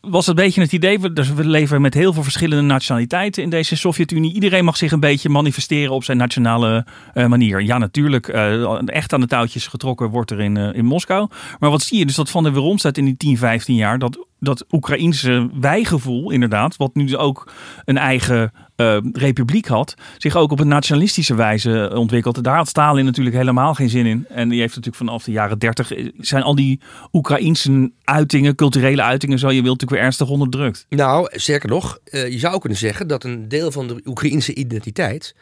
[0.00, 3.50] was een beetje het idee, we, dus we leven met heel veel verschillende nationaliteiten in
[3.50, 4.34] deze Sovjet-Unie.
[4.34, 7.62] Iedereen mag zich een beetje manifesteren op zijn nationale eh, manier.
[7.62, 11.28] Ja, natuurlijk, eh, echt aan de touwtjes getrokken wordt er in, eh, in Moskou.
[11.58, 12.06] Maar wat zie je?
[12.06, 16.76] Dus dat Van der Weeromstaat in die 10, 15 jaar, dat, dat Oekraïense wijgevoel inderdaad,
[16.76, 17.52] wat nu ook
[17.84, 22.44] een eigen eh, republiek had, zich ook op een nationalistische wijze ontwikkeld.
[22.44, 24.26] Daar had Stalin natuurlijk helemaal geen zin in.
[24.28, 26.80] En die heeft natuurlijk vanaf de jaren 30 eh, zijn al die
[27.12, 30.86] Oekraïense uitingen, culturele uitingen, zo je wilt, natuurlijk weer ernstig onderdrukt.
[30.88, 35.34] Nou, sterker nog, eh, je zou kunnen zeggen dat een deel van de Oekraïnse identiteit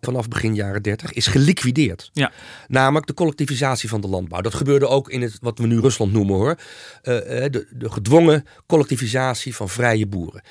[0.00, 2.10] vanaf begin jaren 30 is geliquideerd.
[2.12, 2.32] Ja.
[2.68, 4.40] Namelijk de collectivisatie van de landbouw.
[4.40, 6.58] Dat gebeurde ook in het wat we nu Rusland noemen hoor.
[7.02, 10.42] De, de gedwongen collectivisatie van vrije boeren.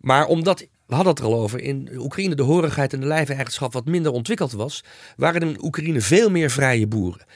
[0.00, 3.72] Maar omdat, we hadden het er al over, in Oekraïne de horigheid en de lijfeigenschap
[3.72, 4.84] wat minder ontwikkeld was,
[5.16, 7.26] waren er in Oekraïne veel meer vrije boeren.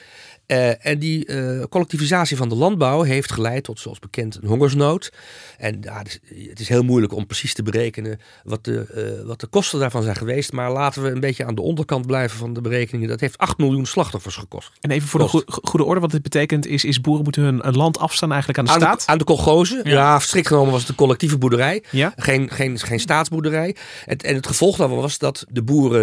[0.51, 5.13] Eh, en die eh, collectivisatie van de landbouw heeft geleid tot, zoals bekend, een hongersnood.
[5.59, 9.27] En ja, het, is, het is heel moeilijk om precies te berekenen wat de, eh,
[9.27, 10.53] wat de kosten daarvan zijn geweest.
[10.53, 13.09] Maar laten we een beetje aan de onderkant blijven van de berekeningen.
[13.09, 14.71] Dat heeft 8 miljoen slachtoffers gekost.
[14.81, 15.45] en even voor de kost.
[15.47, 18.71] goede orde, wat dit betekent is, is boeren moeten hun land afstaan eigenlijk aan de
[18.71, 19.01] Aan staat.
[19.01, 19.81] de, aan de kolgozen.
[19.85, 19.91] Ja.
[19.91, 20.19] Ja.
[20.19, 21.85] strikt genomen was het een collectieve boerderij.
[21.91, 22.13] Ja?
[22.17, 23.77] Geen, geen, geen staatsboerderij.
[24.07, 25.99] En, en het gevolg daarvan was dat de boeren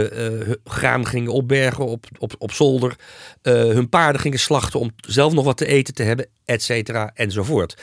[0.65, 2.95] graan gingen opbergen op, op, op zolder.
[3.41, 7.81] hun paarden gingen slachten om zelf nog wat te eten te hebben, et cetera, enzovoort.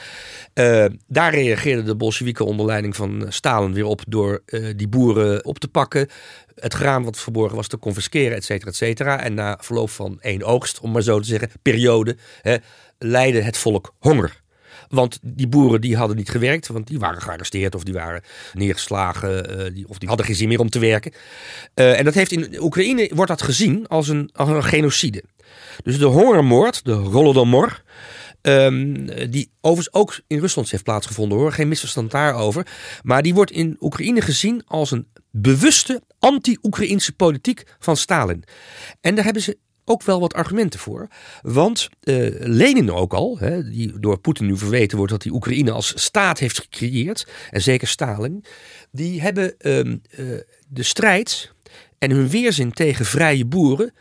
[0.52, 5.44] Eh, daar reageerden de Bolsjewieken onder leiding van Stalin weer op door eh, die boeren
[5.44, 6.08] op te pakken.
[6.54, 9.20] Het graan wat verborgen was te confisceren, et cetera, et cetera.
[9.20, 12.56] En na verloop van één oogst, om maar zo te zeggen, periode, hè,
[12.98, 14.42] leidde het volk honger.
[14.88, 19.58] Want die boeren die hadden niet gewerkt, want die waren gearresteerd of die waren neergeslagen
[19.58, 21.12] eh, die, of die hadden geen zin meer om te werken.
[21.74, 25.24] Eh, en dat heeft in Oekraïne wordt dat gezien als een, een genocide.
[25.82, 27.82] Dus de hongermoord, de Holodomor,
[28.40, 32.66] ehm, die overigens ook in Rusland heeft plaatsgevonden hoor, geen misverstand daarover.
[33.02, 38.44] Maar die wordt in Oekraïne gezien als een bewuste anti-Oekraïnse politiek van Stalin.
[39.00, 41.08] En daar hebben ze ook wel wat argumenten voor.
[41.42, 45.70] Want eh, Lenin ook al, hè, die door Poetin nu verweten wordt dat hij Oekraïne
[45.70, 48.44] als staat heeft gecreëerd, en zeker Stalin,
[48.90, 50.24] die hebben ehm, eh,
[50.68, 51.52] de strijd
[51.98, 53.92] en hun weerzin tegen vrije boeren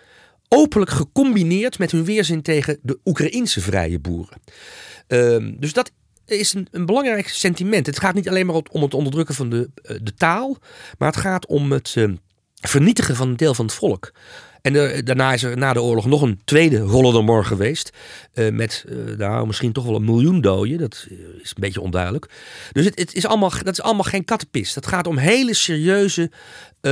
[0.47, 4.41] openlijk gecombineerd met hun weerzin tegen de Oekraïense vrije boeren.
[5.07, 5.91] Ehm, dus dat
[6.25, 7.85] is een, een belangrijk sentiment.
[7.85, 10.57] Het gaat niet alleen maar om het onderdrukken van de, eh, de taal,
[10.97, 12.15] maar het gaat om het ehm,
[12.61, 14.11] vernietigen van een deel van het volk.
[14.63, 17.91] En daarna is er na de oorlog nog een tweede Holodomor geweest.
[18.33, 20.77] eh, met eh, nou, misschien toch wel een miljoen doden.
[20.77, 22.29] Dat eh, is een beetje onduidelijk.
[22.71, 24.73] Dus het, het is allemaal, dat is allemaal geen kattenpis.
[24.73, 26.31] Dat gaat om hele serieuze.
[26.83, 26.91] Eh,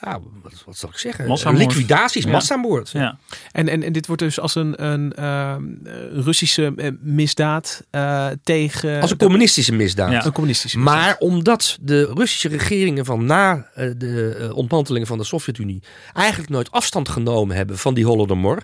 [0.00, 1.26] ja, wat, wat zal ik zeggen?
[1.26, 1.60] Massamoord.
[1.64, 2.30] Liquidaties, Ja.
[2.30, 2.90] massamoord.
[2.90, 3.18] Ja.
[3.52, 5.92] En, en, en dit wordt dus als een, een ehm, eh,
[6.24, 9.00] Russische eh, misdaad eh, tegen...
[9.00, 10.10] Als een de- communistische misdaad.
[10.10, 10.24] Ja.
[10.26, 10.96] een communistische misdaad.
[10.96, 15.82] Maar omdat de Russische regeringen van na eh, de eh, ontmanteling van de Sovjet-Unie
[16.12, 18.58] eigenlijk nooit afstand genomen hebben van die Holodomor.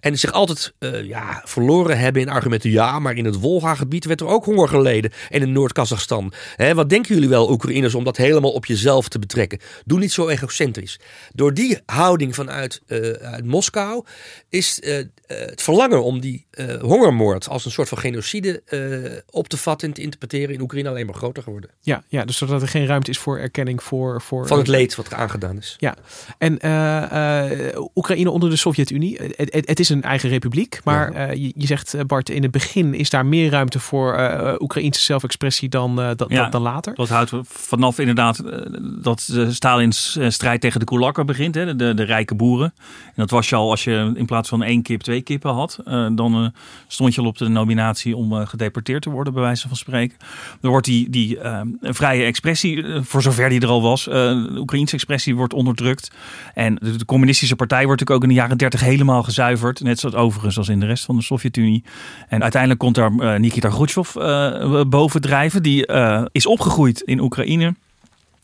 [0.00, 2.70] En zich altijd eh, ja, verloren hebben in argumenten.
[2.70, 5.12] Ja, maar in het Wolga-gebied werd er ook honger geleden.
[5.30, 6.32] En in Noord-Kazachstan.
[6.56, 9.42] Hè, Wat denken jullie wel, Oekraïners, om dat helemaal op jezelf te betrekken?
[9.84, 11.00] Doe niet zo egocentrisch.
[11.32, 14.04] Door die houding vanuit eh, Moskou
[14.48, 19.20] is eh, eh, het verlangen om die eh, hongermoord als een soort van genocide eh,
[19.30, 21.70] op te vatten en te interpreteren in Oekraïne alleen maar groter geworden.
[21.80, 24.22] Ja, ja, dus zodat er geen ruimte is voor erkenning voor...
[24.22, 25.76] voor Van het leed wat er aangedaan is.
[25.78, 25.94] Ja,
[26.38, 31.12] en eh, eh, Oekraïne onder de Sovjet-Unie, het, het- het is een eigen republiek, maar
[31.12, 31.26] Ja.
[31.28, 34.54] eh, je, je zegt eh, Bart, in het begin is daar meer ruimte voor eh
[34.58, 36.40] Oekraïnse zelfexpressie dan, eh, dan, Ja.
[36.42, 36.94] dan, dan later.
[36.94, 38.58] Dat houdt vanaf inderdaad eh,
[39.02, 42.74] dat eh, Stalins eh, strijd tegen de koelakken begint, hè, de, de rijke boeren.
[43.06, 45.78] En dat was je al als je in plaats van één kip twee kippen had.
[45.84, 46.50] eh, dan eh,
[46.86, 50.16] stond je al op de nominatie om eh, gedeporteerd te worden, bij wijze van spreken.
[50.60, 55.36] Er wordt die, die eh, vrije expressie, voor zover die er al was, de expressie
[55.36, 56.10] wordt onderdrukt.
[56.54, 59.80] En de, communistische partij wordt natuurlijk ook in de jaren dertig helemaal gezuiverd.
[59.80, 61.84] Net zoals overigens als in de rest van de Sovjet-Unie.
[62.28, 65.62] En uiteindelijk komt daar Nikita Khrushchev eh, bovendrijven.
[65.62, 65.86] Die
[66.32, 67.74] is opgegroeid in Oekraïne.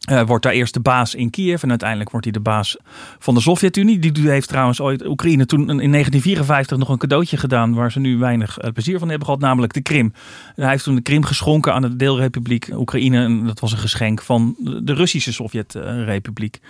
[0.00, 2.76] Eh, wordt daar eerst de baas in Kiev en uiteindelijk wordt hij de baas
[3.18, 3.98] van de Sovjet-Unie.
[3.98, 8.18] Die heeft trouwens ooit Oekraïne toen in 1954 nog een cadeautje gedaan waar ze nu
[8.18, 10.12] weinig eh, plezier van hebben gehad, namelijk de Krim.
[10.54, 14.22] Hij heeft toen de Krim geschonken aan de deelrepubliek Oekraïne en dat was een geschenk
[14.22, 16.60] van de Russische Sovjet-republiek.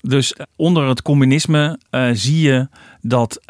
[0.00, 1.78] Dus eh, onder het communisme
[2.12, 2.68] zie je
[3.00, 3.40] dat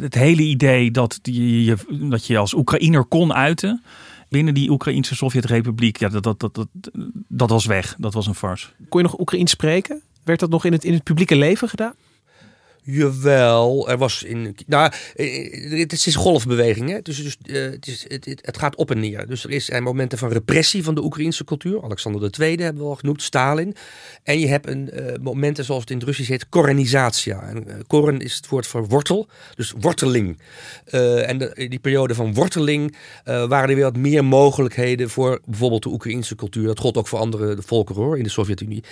[0.00, 3.82] het hele idee dat je, dat je als Oekraïner kon uiten
[4.30, 6.68] binnen die Oekraïnse Sovjet-republiek, ja, dat, dat, dat, dat,
[7.28, 7.96] dat was weg.
[7.98, 8.68] Dat was een farce.
[8.88, 10.02] Kon je nog Oekraïens spreken?
[10.24, 11.94] Werd dat nog in het, in het publieke leven gedaan?
[12.90, 14.56] Jawel, er was in.
[14.66, 16.90] Nou, eh, het is golfbeweging.
[16.90, 17.02] Hè?
[17.02, 19.26] Dus, dus eh, het, is, het, het het gaat op en neer.
[19.26, 21.82] Dus er is zijn momenten van repressie van de Oekraïnse cultuur.
[21.82, 23.76] Alexander II hebben we al genoemd, Stalin.
[24.22, 27.42] En je hebt een, eh, momenten zoals het in het Russisch heet, korenizatia.
[27.42, 30.38] En, eh, koren is het woord voor wortel, dus worteling.
[30.84, 35.82] Eh, en die periode van worteling eh, waren er weer wat meer mogelijkheden voor bijvoorbeeld
[35.82, 36.66] de Oekraïnse cultuur.
[36.66, 38.84] Dat gold ook voor andere volkeren hoor, in de Sovjet-Unie.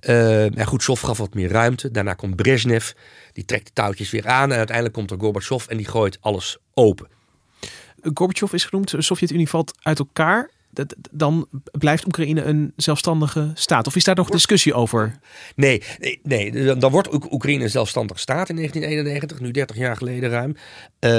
[0.00, 1.90] Eh en Khrushchev gaf wat meer ruimte.
[1.90, 2.90] Daarna komt Brezhnev.
[3.32, 4.50] Die trekt de touwtjes weer aan.
[4.50, 7.08] En uiteindelijk komt er Gorbachev en die gooit alles open.
[8.14, 10.50] Gorbachev is genoemd, de Sovjet-Unie valt uit elkaar.
[10.76, 13.86] Dat, dan blijft Oekraïne een zelfstandige staat.
[13.86, 15.18] Of is daar nog discussie over?
[15.54, 19.96] Nee, nee, nee, dan- wordt Oek- Oekraïne een zelfstandige staat in 1991, nu 30 jaar
[19.96, 20.56] geleden ruim.
[20.98, 21.10] Eh,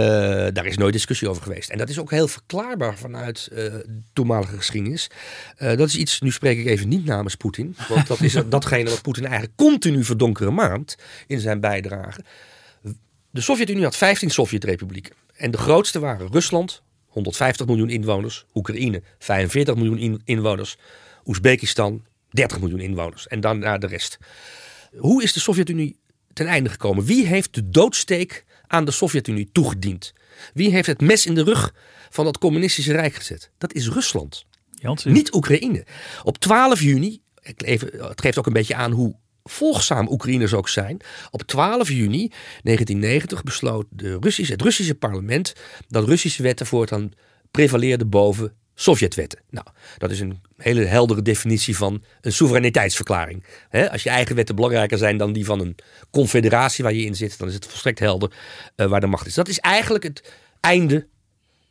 [0.54, 1.70] daar is nooit discussie over geweest.
[1.70, 3.74] En dat is ook heel verklaarbaar vanuit eh,
[4.14, 5.10] toenmalige geschiedenis.
[5.58, 8.90] Eh, dat is iets, nu spreek ik even niet namens Poetin, want dat is datgene
[8.90, 10.96] wat Poetin eigenlijk continu verdonkere maand
[11.28, 12.20] in zijn bijdrage.
[13.32, 15.14] De Sovjet-Unie had 15 Sovjet-republieken.
[15.36, 16.82] En de grootste waren Rusland,
[17.18, 18.46] 150 miljoen inwoners.
[18.54, 20.78] Oekraïne, 45 miljoen in- inwoners.
[21.26, 23.28] Oezbekistan, 30 miljoen inwoners.
[23.28, 24.18] En dan naar de rest.
[24.98, 26.00] Hoe is de Sovjet-Unie
[26.34, 27.04] ten einde gekomen?
[27.06, 30.14] Wie heeft de doodsteek aan de Sovjet-Unie toegediend?
[30.54, 31.74] Wie heeft het mes in de rug
[32.10, 33.52] van dat communistische rijk gezet?
[33.58, 34.46] Dat is Rusland.
[34.72, 35.12] Janssen.
[35.14, 35.86] Niet Oekraïne.
[36.24, 37.64] Op 12 juni, het
[38.22, 39.16] geeft ook een beetje aan hoe
[39.50, 40.98] volgzaam Oekraïners ook zijn.
[41.32, 42.32] Op 12 juni
[42.64, 45.54] 1990 besloot de Russische, het Russische parlement
[45.88, 47.12] dat Russische wetten voortaan
[47.52, 49.40] prevaleerden boven Sovjetwetten.
[49.50, 49.66] Nou,
[49.98, 53.44] dat is een hele heldere definitie van een soevereiniteitsverklaring.
[53.92, 55.76] Als je eigen wetten belangrijker zijn dan die van een
[56.12, 58.32] confederatie waar je in zit, dan is het volstrekt helder
[58.76, 59.34] eh, waar de macht is.
[59.34, 61.08] Dat is eigenlijk het einde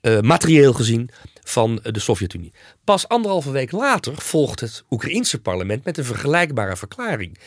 [0.06, 1.10] eh, materieel gezien
[1.42, 2.52] van eh, de Sovjet-Unie.
[2.84, 7.38] Pas anderhalve week later volgt het Oekraïense parlement met een vergelijkbare verklaring.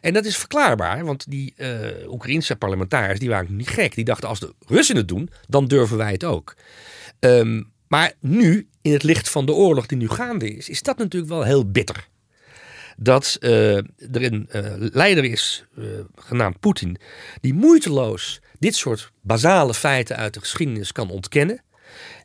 [0.00, 3.94] En dat is verklaarbaar, want die eh Oekraïense parlementariërs die waren niet gek.
[3.94, 6.54] Die dachten als de Russen het doen, dan durven wij het ook.
[7.18, 10.98] Ehm, maar nu, in het licht van de oorlog die nu gaande is, is dat
[10.98, 12.08] natuurlijk wel heel bitter.
[12.96, 14.48] Dat er een
[14.92, 15.64] leider is,
[16.14, 16.96] genaamd Poetin,
[17.40, 21.62] die moeiteloos dit soort basale feiten uit de geschiedenis kan ontkennen.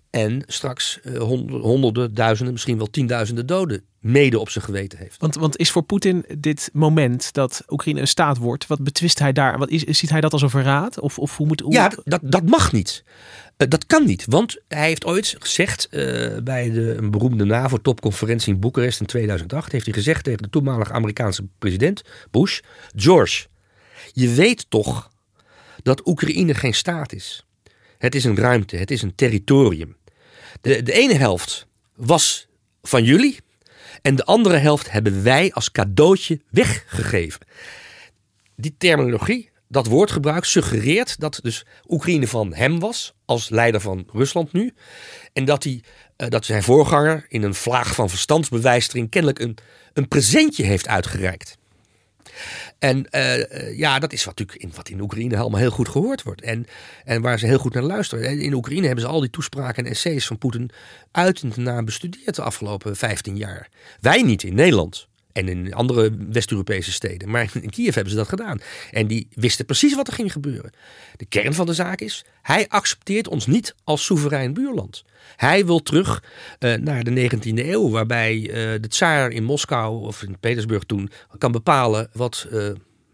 [0.10, 5.20] En straks eh, hond- honderden, duizenden, misschien wel tienduizenden doden mede op zijn geweten heeft.
[5.20, 9.34] Want, want is voor Poetin dit moment dat Oekraïne een staat wordt, wat betwist hij
[9.34, 9.58] daar?
[9.58, 11.00] Wat is, ziet hij dat als een verraad?
[11.00, 13.04] Of, of hoe moet hoe, Ja, dat, dat mag niet.
[13.58, 18.54] Eh, dat kan niet, want hij heeft ooit gezegd eh, bij de, een beroemde NAVO-topconferentie
[18.54, 22.60] in Boekarest in 2008, heeft hij gezegd tegen de toenmalige Amerikaanse president Bush,
[22.96, 23.46] George,
[24.12, 25.10] je weet toch
[25.84, 27.44] dat Oekraïne geen staat is.
[28.00, 29.98] Het is een ruimte, het is een territorium.
[30.62, 32.48] De, de ene helft was
[32.82, 33.38] van jullie
[34.02, 37.40] en de andere helft hebben wij als cadeautje weggegeven
[38.60, 44.52] die terminologie, dat woordgebruik, suggereert dat dus Oekraïne van hem was, als leider van Rusland
[44.52, 44.74] nu.
[45.34, 45.84] En dat, hij,
[46.16, 49.58] eh, dat zijn voorganger in een vlaag van verstandsbewijstering kennelijk een,
[49.94, 51.58] een presentje heeft uitgereikt.
[52.80, 55.90] En eh, eh, ja, dat is wat, natuurlijk in, wat in Oekraïne allemaal heel goed
[55.90, 56.42] gehoord wordt.
[56.42, 56.66] En,
[57.06, 58.26] en waar ze heel goed naar luisteren.
[58.26, 60.70] En in Oekraïne hebben ze al die toespraken en essays van Poetin
[61.12, 63.70] uit en na bestudeerd de afgelopen 15 jaar.
[64.00, 65.08] Wij niet in Nederland.
[65.40, 67.30] En in andere West-Europese steden.
[67.30, 68.60] Maar in Kiev hebben ze dat gedaan.
[68.92, 70.72] En die wisten precies wat er ging gebeuren.
[71.16, 75.04] De kern van de zaak is, hij accepteert ons niet als soeverein buurland.
[75.36, 76.24] Hij wil terug
[76.60, 81.10] uh, naar de 19e eeuw, waarbij uh, de tsaar in Moskou of in Petersburg toen
[81.38, 82.70] kan bepalen wat uh,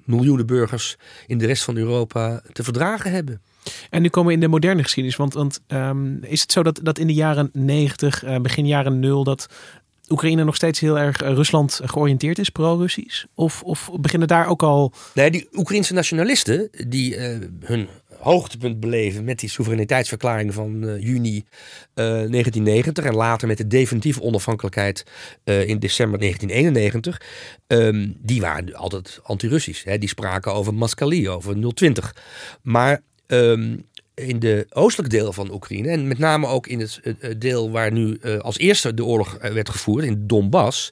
[0.05, 0.97] miljoenen burgers
[1.27, 3.41] in de rest van Europa te verdragen hebben.
[3.89, 5.17] En nu komen we in de moderne geschiedenis.
[5.17, 8.99] Want, want um, is het zo dat, dat in de jaren 90, uh, begin jaren
[8.99, 9.47] 0, dat
[10.09, 13.25] Oekraïne nog steeds heel erg uh, Rusland georiënteerd is, pro-Russisch?
[13.33, 14.93] Of, of beginnen daar ook al.
[15.13, 17.87] Nee, die Oekraïnse nationalisten die uh, hun
[18.19, 21.45] hoogtepunt beleven met die soevereiniteitsverklaring van uh, juni uh,
[21.95, 25.05] 1990 en later met de definitieve onafhankelijkheid
[25.43, 27.21] in december 1991,
[27.67, 29.83] um, die waren altijd anti-Russisch.
[29.99, 32.15] Die spraken over Maskali, over 020.
[32.61, 33.85] Maar um,
[34.15, 37.01] in de oostelijke deel van Oekraïne en met name ook in het
[37.37, 40.91] deel waar nu uh, als eerste de oorlog werd gevoerd, in Donbass,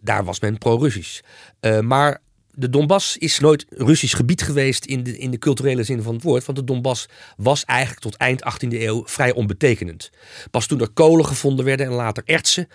[0.00, 1.20] daar was men pro-Russisch.
[1.60, 6.02] Uh, maar de Donbass is nooit Russisch gebied geweest in de, in de culturele zin
[6.02, 6.44] van het woord.
[6.44, 10.10] Want de Donbass was eigenlijk tot eind 18e eeuw vrij onbetekenend.
[10.50, 12.68] Pas toen er kolen gevonden werden en later ertsen,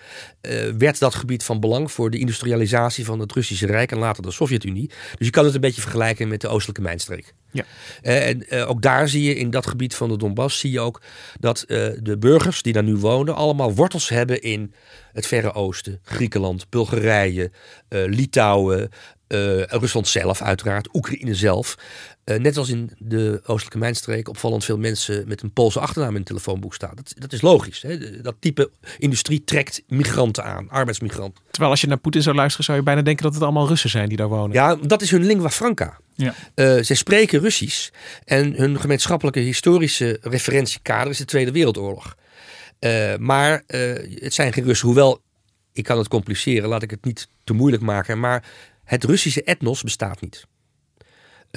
[0.78, 4.30] werd dat gebied van belang voor de industrialisatie van het Russische Rijk en later de
[4.30, 4.90] Sovjet-Unie.
[5.16, 7.34] Dus je kan het een beetje vergelijken met de oostelijke mijnstreek.
[7.56, 7.64] Ja.
[8.02, 10.80] Uh, en uh, ook daar zie je in dat gebied van de Donbass zie je
[10.80, 11.02] ook
[11.40, 14.74] dat de burgers die daar nu wonen allemaal wortels hebben in
[15.12, 17.50] het Verre Oosten, Griekenland, Bulgarije,
[17.88, 18.90] Litouwen,
[19.66, 21.76] Rusland zelf uiteraard, Oekraïne zelf.
[22.30, 26.16] Uh, net als in de oostelijke mijnstreek opvallend veel mensen met een Poolse achternaam in
[26.16, 26.94] het telefoonboek staan.
[26.94, 27.82] Dat, dat is logisch.
[27.82, 28.20] Hè?
[28.20, 31.42] Dat type industrie trekt migranten aan, arbeidsmigranten.
[31.50, 33.90] Terwijl als je naar Poetin zou luisteren, zou je bijna denken dat het allemaal Russen
[33.90, 34.52] zijn die daar wonen.
[34.52, 35.98] Ja, dat is hun lingua franca.
[36.14, 36.34] Ja.
[36.54, 37.90] Uh, zij spreken Russisch
[38.24, 42.16] en hun gemeenschappelijke historische referentiekader is de Tweede Wereldoorlog.
[42.80, 45.20] Uh, maar het zijn geen Russen, hoewel
[45.72, 48.20] ik kan het compliceren, laat ik het niet te moeilijk maken.
[48.20, 48.44] Maar
[48.84, 50.46] het Russische etnos bestaat niet.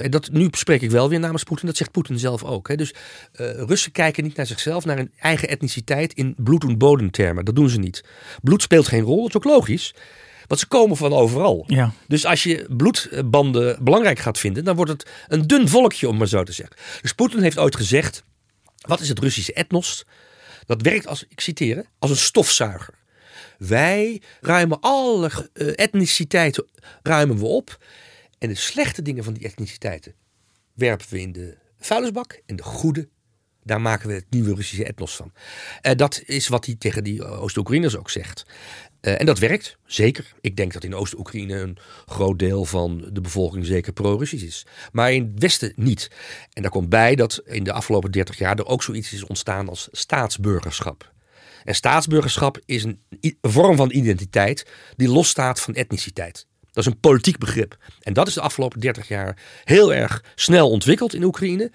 [0.08, 2.68] Dat, nu spreek ik wel weer namens Poetin, dat zegt Poetin zelf ook.
[2.68, 2.76] Hè.
[2.76, 7.44] Dus uh, Russen kijken niet naar zichzelf, naar hun eigen etniciteit in bloed- en bodemtermen.
[7.44, 8.04] Dat doen ze niet.
[8.42, 9.94] Bloed speelt geen rol, dat is ook logisch.
[10.46, 11.64] Want ze komen van overal.
[11.66, 11.92] Ja.
[12.08, 16.28] Dus als je bloedbanden belangrijk gaat vinden, dan wordt het een dun volkje, om maar
[16.28, 16.76] zo te zeggen.
[17.02, 18.24] Dus Poetin heeft ooit gezegd:
[18.86, 20.04] wat is het Russische etnos?
[20.66, 22.94] Dat werkt als, ik citeer, als een stofzuiger.
[23.58, 26.66] Wij ruimen alle uh, etniciteiten
[27.02, 27.78] ruimen we op.
[28.40, 30.14] En de slechte dingen van die etniciteiten
[30.74, 32.42] werpen we in de vuilnisbak.
[32.46, 33.08] En de goede,
[33.62, 35.32] daar maken we het nieuwe Russische etnos van.
[35.82, 38.46] Uh, dat is wat hij tegen die Oost-Oekraïners ook zegt.
[39.00, 40.32] Uh, en dat werkt, zeker.
[40.40, 44.66] Ik denk dat in Oost-Oekraïne een groot deel van de bevolking zeker pro-Russisch is.
[44.92, 46.10] Maar in het Westen niet.
[46.52, 49.68] En daar komt bij dat in de afgelopen 30 jaar er ook zoiets is ontstaan
[49.68, 51.12] als staatsburgerschap.
[51.64, 53.00] En staatsburgerschap is een
[53.40, 54.66] vorm van identiteit
[54.96, 56.48] die losstaat van etniciteit.
[56.72, 57.76] Dat is een politiek begrip.
[58.00, 61.70] En dat is de afgelopen 30 jaar heel erg snel ontwikkeld in Oekraïne.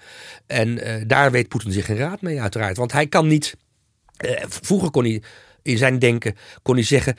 [0.46, 2.76] En uh, daar weet Poetin zich geen raad mee, uiteraard.
[2.76, 3.56] Want hij kan niet.
[4.24, 5.22] Uh, vroeger kon hij
[5.66, 7.16] in zijn denken kon hij zeggen: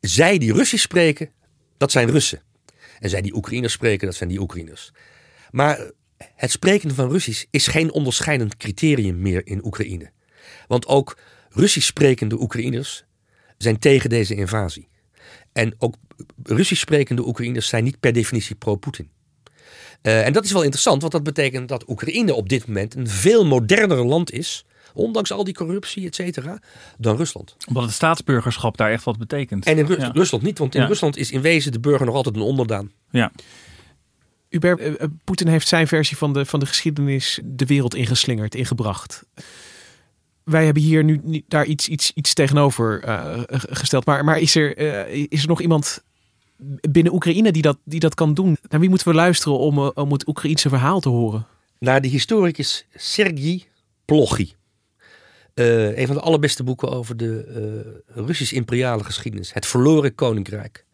[0.00, 1.30] zij die Russisch spreken,
[1.76, 2.42] dat zijn Russen.
[2.98, 4.92] En zij die Oekraïners spreken, dat zijn die Oekraïners.
[5.50, 5.90] Maar
[6.34, 10.10] het spreken van Russisch is geen onderscheidend criterium meer in Oekraïne.
[10.66, 13.04] Want ook Russisch sprekende Oekraïners
[13.58, 14.88] zijn tegen deze invasie.
[15.52, 15.94] En ook
[16.42, 19.08] Russisch sprekende Oekraïners zijn niet per definitie pro-Poetin.
[20.02, 23.08] Uh, en dat is wel interessant, want dat betekent dat Oekraïne op dit moment een
[23.08, 26.60] veel moderner land is, ondanks al die corruptie, et cetera,
[26.98, 27.56] dan Rusland.
[27.66, 29.66] Omdat het staatsburgerschap daar echt wat betekent.
[29.66, 30.10] En in Ru ja.
[30.14, 30.86] Rusland niet, want in ja.
[30.86, 32.92] Rusland is in wezen de burger nog altijd een onderdaan.
[33.10, 33.32] Ja.
[34.48, 34.94] Hubert, uh,
[35.24, 39.22] Poetin heeft zijn versie van de, van de geschiedenis de wereld ingeslingerd, ingebracht
[40.48, 44.06] wij hebben hier nu niet, daar iets, iets, iets tegenover uh, gesteld.
[44.06, 44.78] Maar, maar is, er,
[45.10, 46.04] uh, is er nog iemand
[46.90, 48.56] binnen Oekraïne die dat, die dat kan doen?
[48.68, 51.46] Naar wie moeten we luisteren om, uh, om het Oekraïense verhaal te horen?
[51.78, 53.64] Naar de historicus Sergei
[54.04, 54.52] Plochy.
[55.54, 59.52] een van de allerbeste boeken over de Russisch-imperiale geschiedenis.
[59.52, 60.84] Het verloren koninkrijk.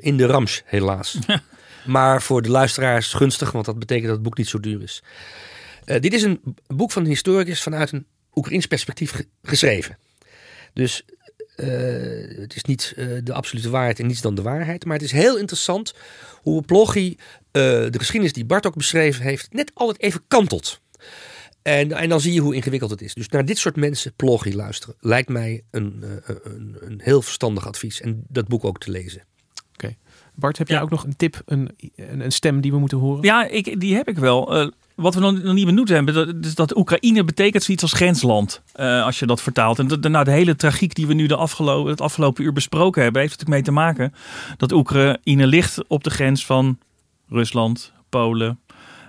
[0.00, 1.18] in de Rams, helaas.
[1.86, 5.02] maar voor de luisteraars gunstig, want dat betekent dat het boek niet zo duur is.
[5.84, 8.06] dit is een boek van een historicus vanuit een
[8.36, 9.98] Oekraïns perspectief geschreven.
[10.72, 11.04] Dus
[11.56, 11.66] uh,
[12.40, 14.84] het is niet uh, de absolute waarheid en niets dan de waarheid.
[14.84, 15.94] Maar het is heel interessant
[16.42, 17.20] hoe Plochy uh,
[17.52, 20.80] de geschiedenis die Bart ook beschreven heeft, net altijd even kantelt.
[21.62, 23.14] En, en dan zie je hoe ingewikkeld het is.
[23.14, 26.04] Dus naar dit soort mensen Plochy luisteren lijkt mij een,
[26.44, 28.00] een, een heel verstandig advies.
[28.00, 29.20] En dat boek ook te lezen.
[29.20, 29.84] Oké.
[29.84, 29.98] Okay.
[30.34, 30.82] Bart, heb jij ja.
[30.82, 33.22] ook nog een tip, een, een, stem die we moeten horen?
[33.22, 34.72] Ja, ik, die heb ik wel.
[34.96, 38.62] Wat we nog, nog niet benoemd hebben, dat, dus dat Oekraïne betekent zoiets als grensland.
[38.72, 39.78] eh, als je dat vertaalt.
[39.78, 43.02] En de, nou, de hele tragiek die we nu de afgelopen, het afgelopen uur besproken
[43.02, 44.14] hebben, heeft natuurlijk mee te maken
[44.56, 46.78] dat Oekraïne ligt op de grens van
[47.28, 48.58] Rusland, Polen.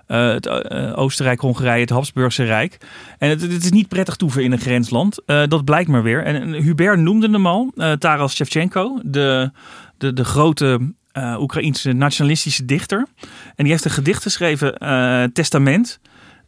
[0.08, 2.78] eh, eh, Oostenrijk, Hongarije, het Habsburgse Rijk.
[3.18, 5.22] En het, is niet prettig toeven in een grensland.
[5.26, 6.24] Dat blijkt maar weer.
[6.24, 9.52] En, en Hubert noemde hem al, Taras Shevchenko, de,
[9.98, 13.08] de, de grote eh Oekraïense nationalistische dichter.
[13.56, 16.00] En die heeft een gedicht geschreven, eh, Testament.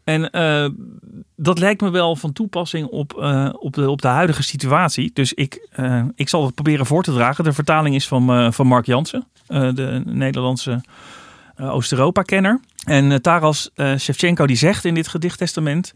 [0.04, 0.70] En eh,
[1.36, 3.14] dat lijkt me wel van toepassing op,
[3.60, 5.12] op, de, op de huidige situatie.
[5.14, 5.68] Dus ik,
[6.16, 7.44] ik zal het proberen voor te dragen.
[7.44, 10.82] De vertaling is van, van Mark Jansen, de Nederlandse
[11.58, 12.60] Oost-Europa-kenner.
[12.86, 15.94] En Taras Shevchenko die zegt in dit gedichttestament...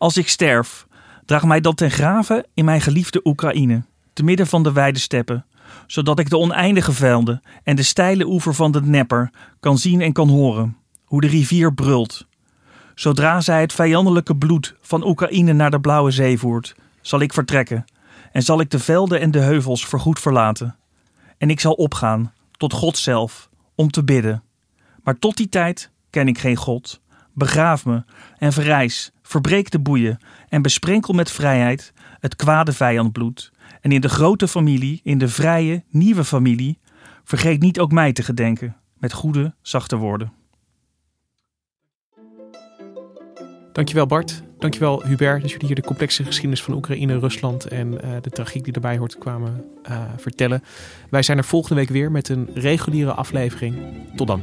[0.00, 0.86] Als ik sterf,
[1.24, 3.82] draag mij dan ten graven in mijn geliefde Oekraïne.
[4.12, 5.44] Te midden van de wijde steppen.
[5.86, 9.22] Zodat ik de oneindige velden en de steile oever van de Dnepr
[9.60, 10.76] kan zien en kan horen.
[11.04, 12.26] Hoe de rivier brult.
[12.94, 17.84] Zodra zij het vijandelijke bloed van Oekraïne naar de Blauwe Zee voert, zal ik vertrekken.
[18.32, 20.76] En zal ik de velden en de heuvels voorgoed verlaten.
[21.38, 24.42] En ik zal opgaan tot God zelf om te bidden.
[25.02, 27.00] Maar tot die tijd ken ik geen God.
[27.34, 28.02] Begraaf me
[28.38, 30.18] en verrijs, verbreek de boeien
[30.48, 33.52] en besprenkel met vrijheid het kwade vijandbloed.
[33.80, 36.78] En in de grote familie, in de vrije, nieuwe familie,
[37.24, 40.32] vergeet niet ook mij te gedenken met goede, zachte woorden.
[43.72, 44.42] Dankjewel Bart.
[44.58, 48.64] Dankjewel Hubert dat jullie hier de complexe geschiedenis van Oekraïne, Rusland en eh, de tragiek
[48.64, 50.62] die erbij hoort kwamen eh, vertellen.
[51.10, 53.76] Wij zijn er volgende week weer met een reguliere aflevering.
[54.16, 54.42] Tot dan.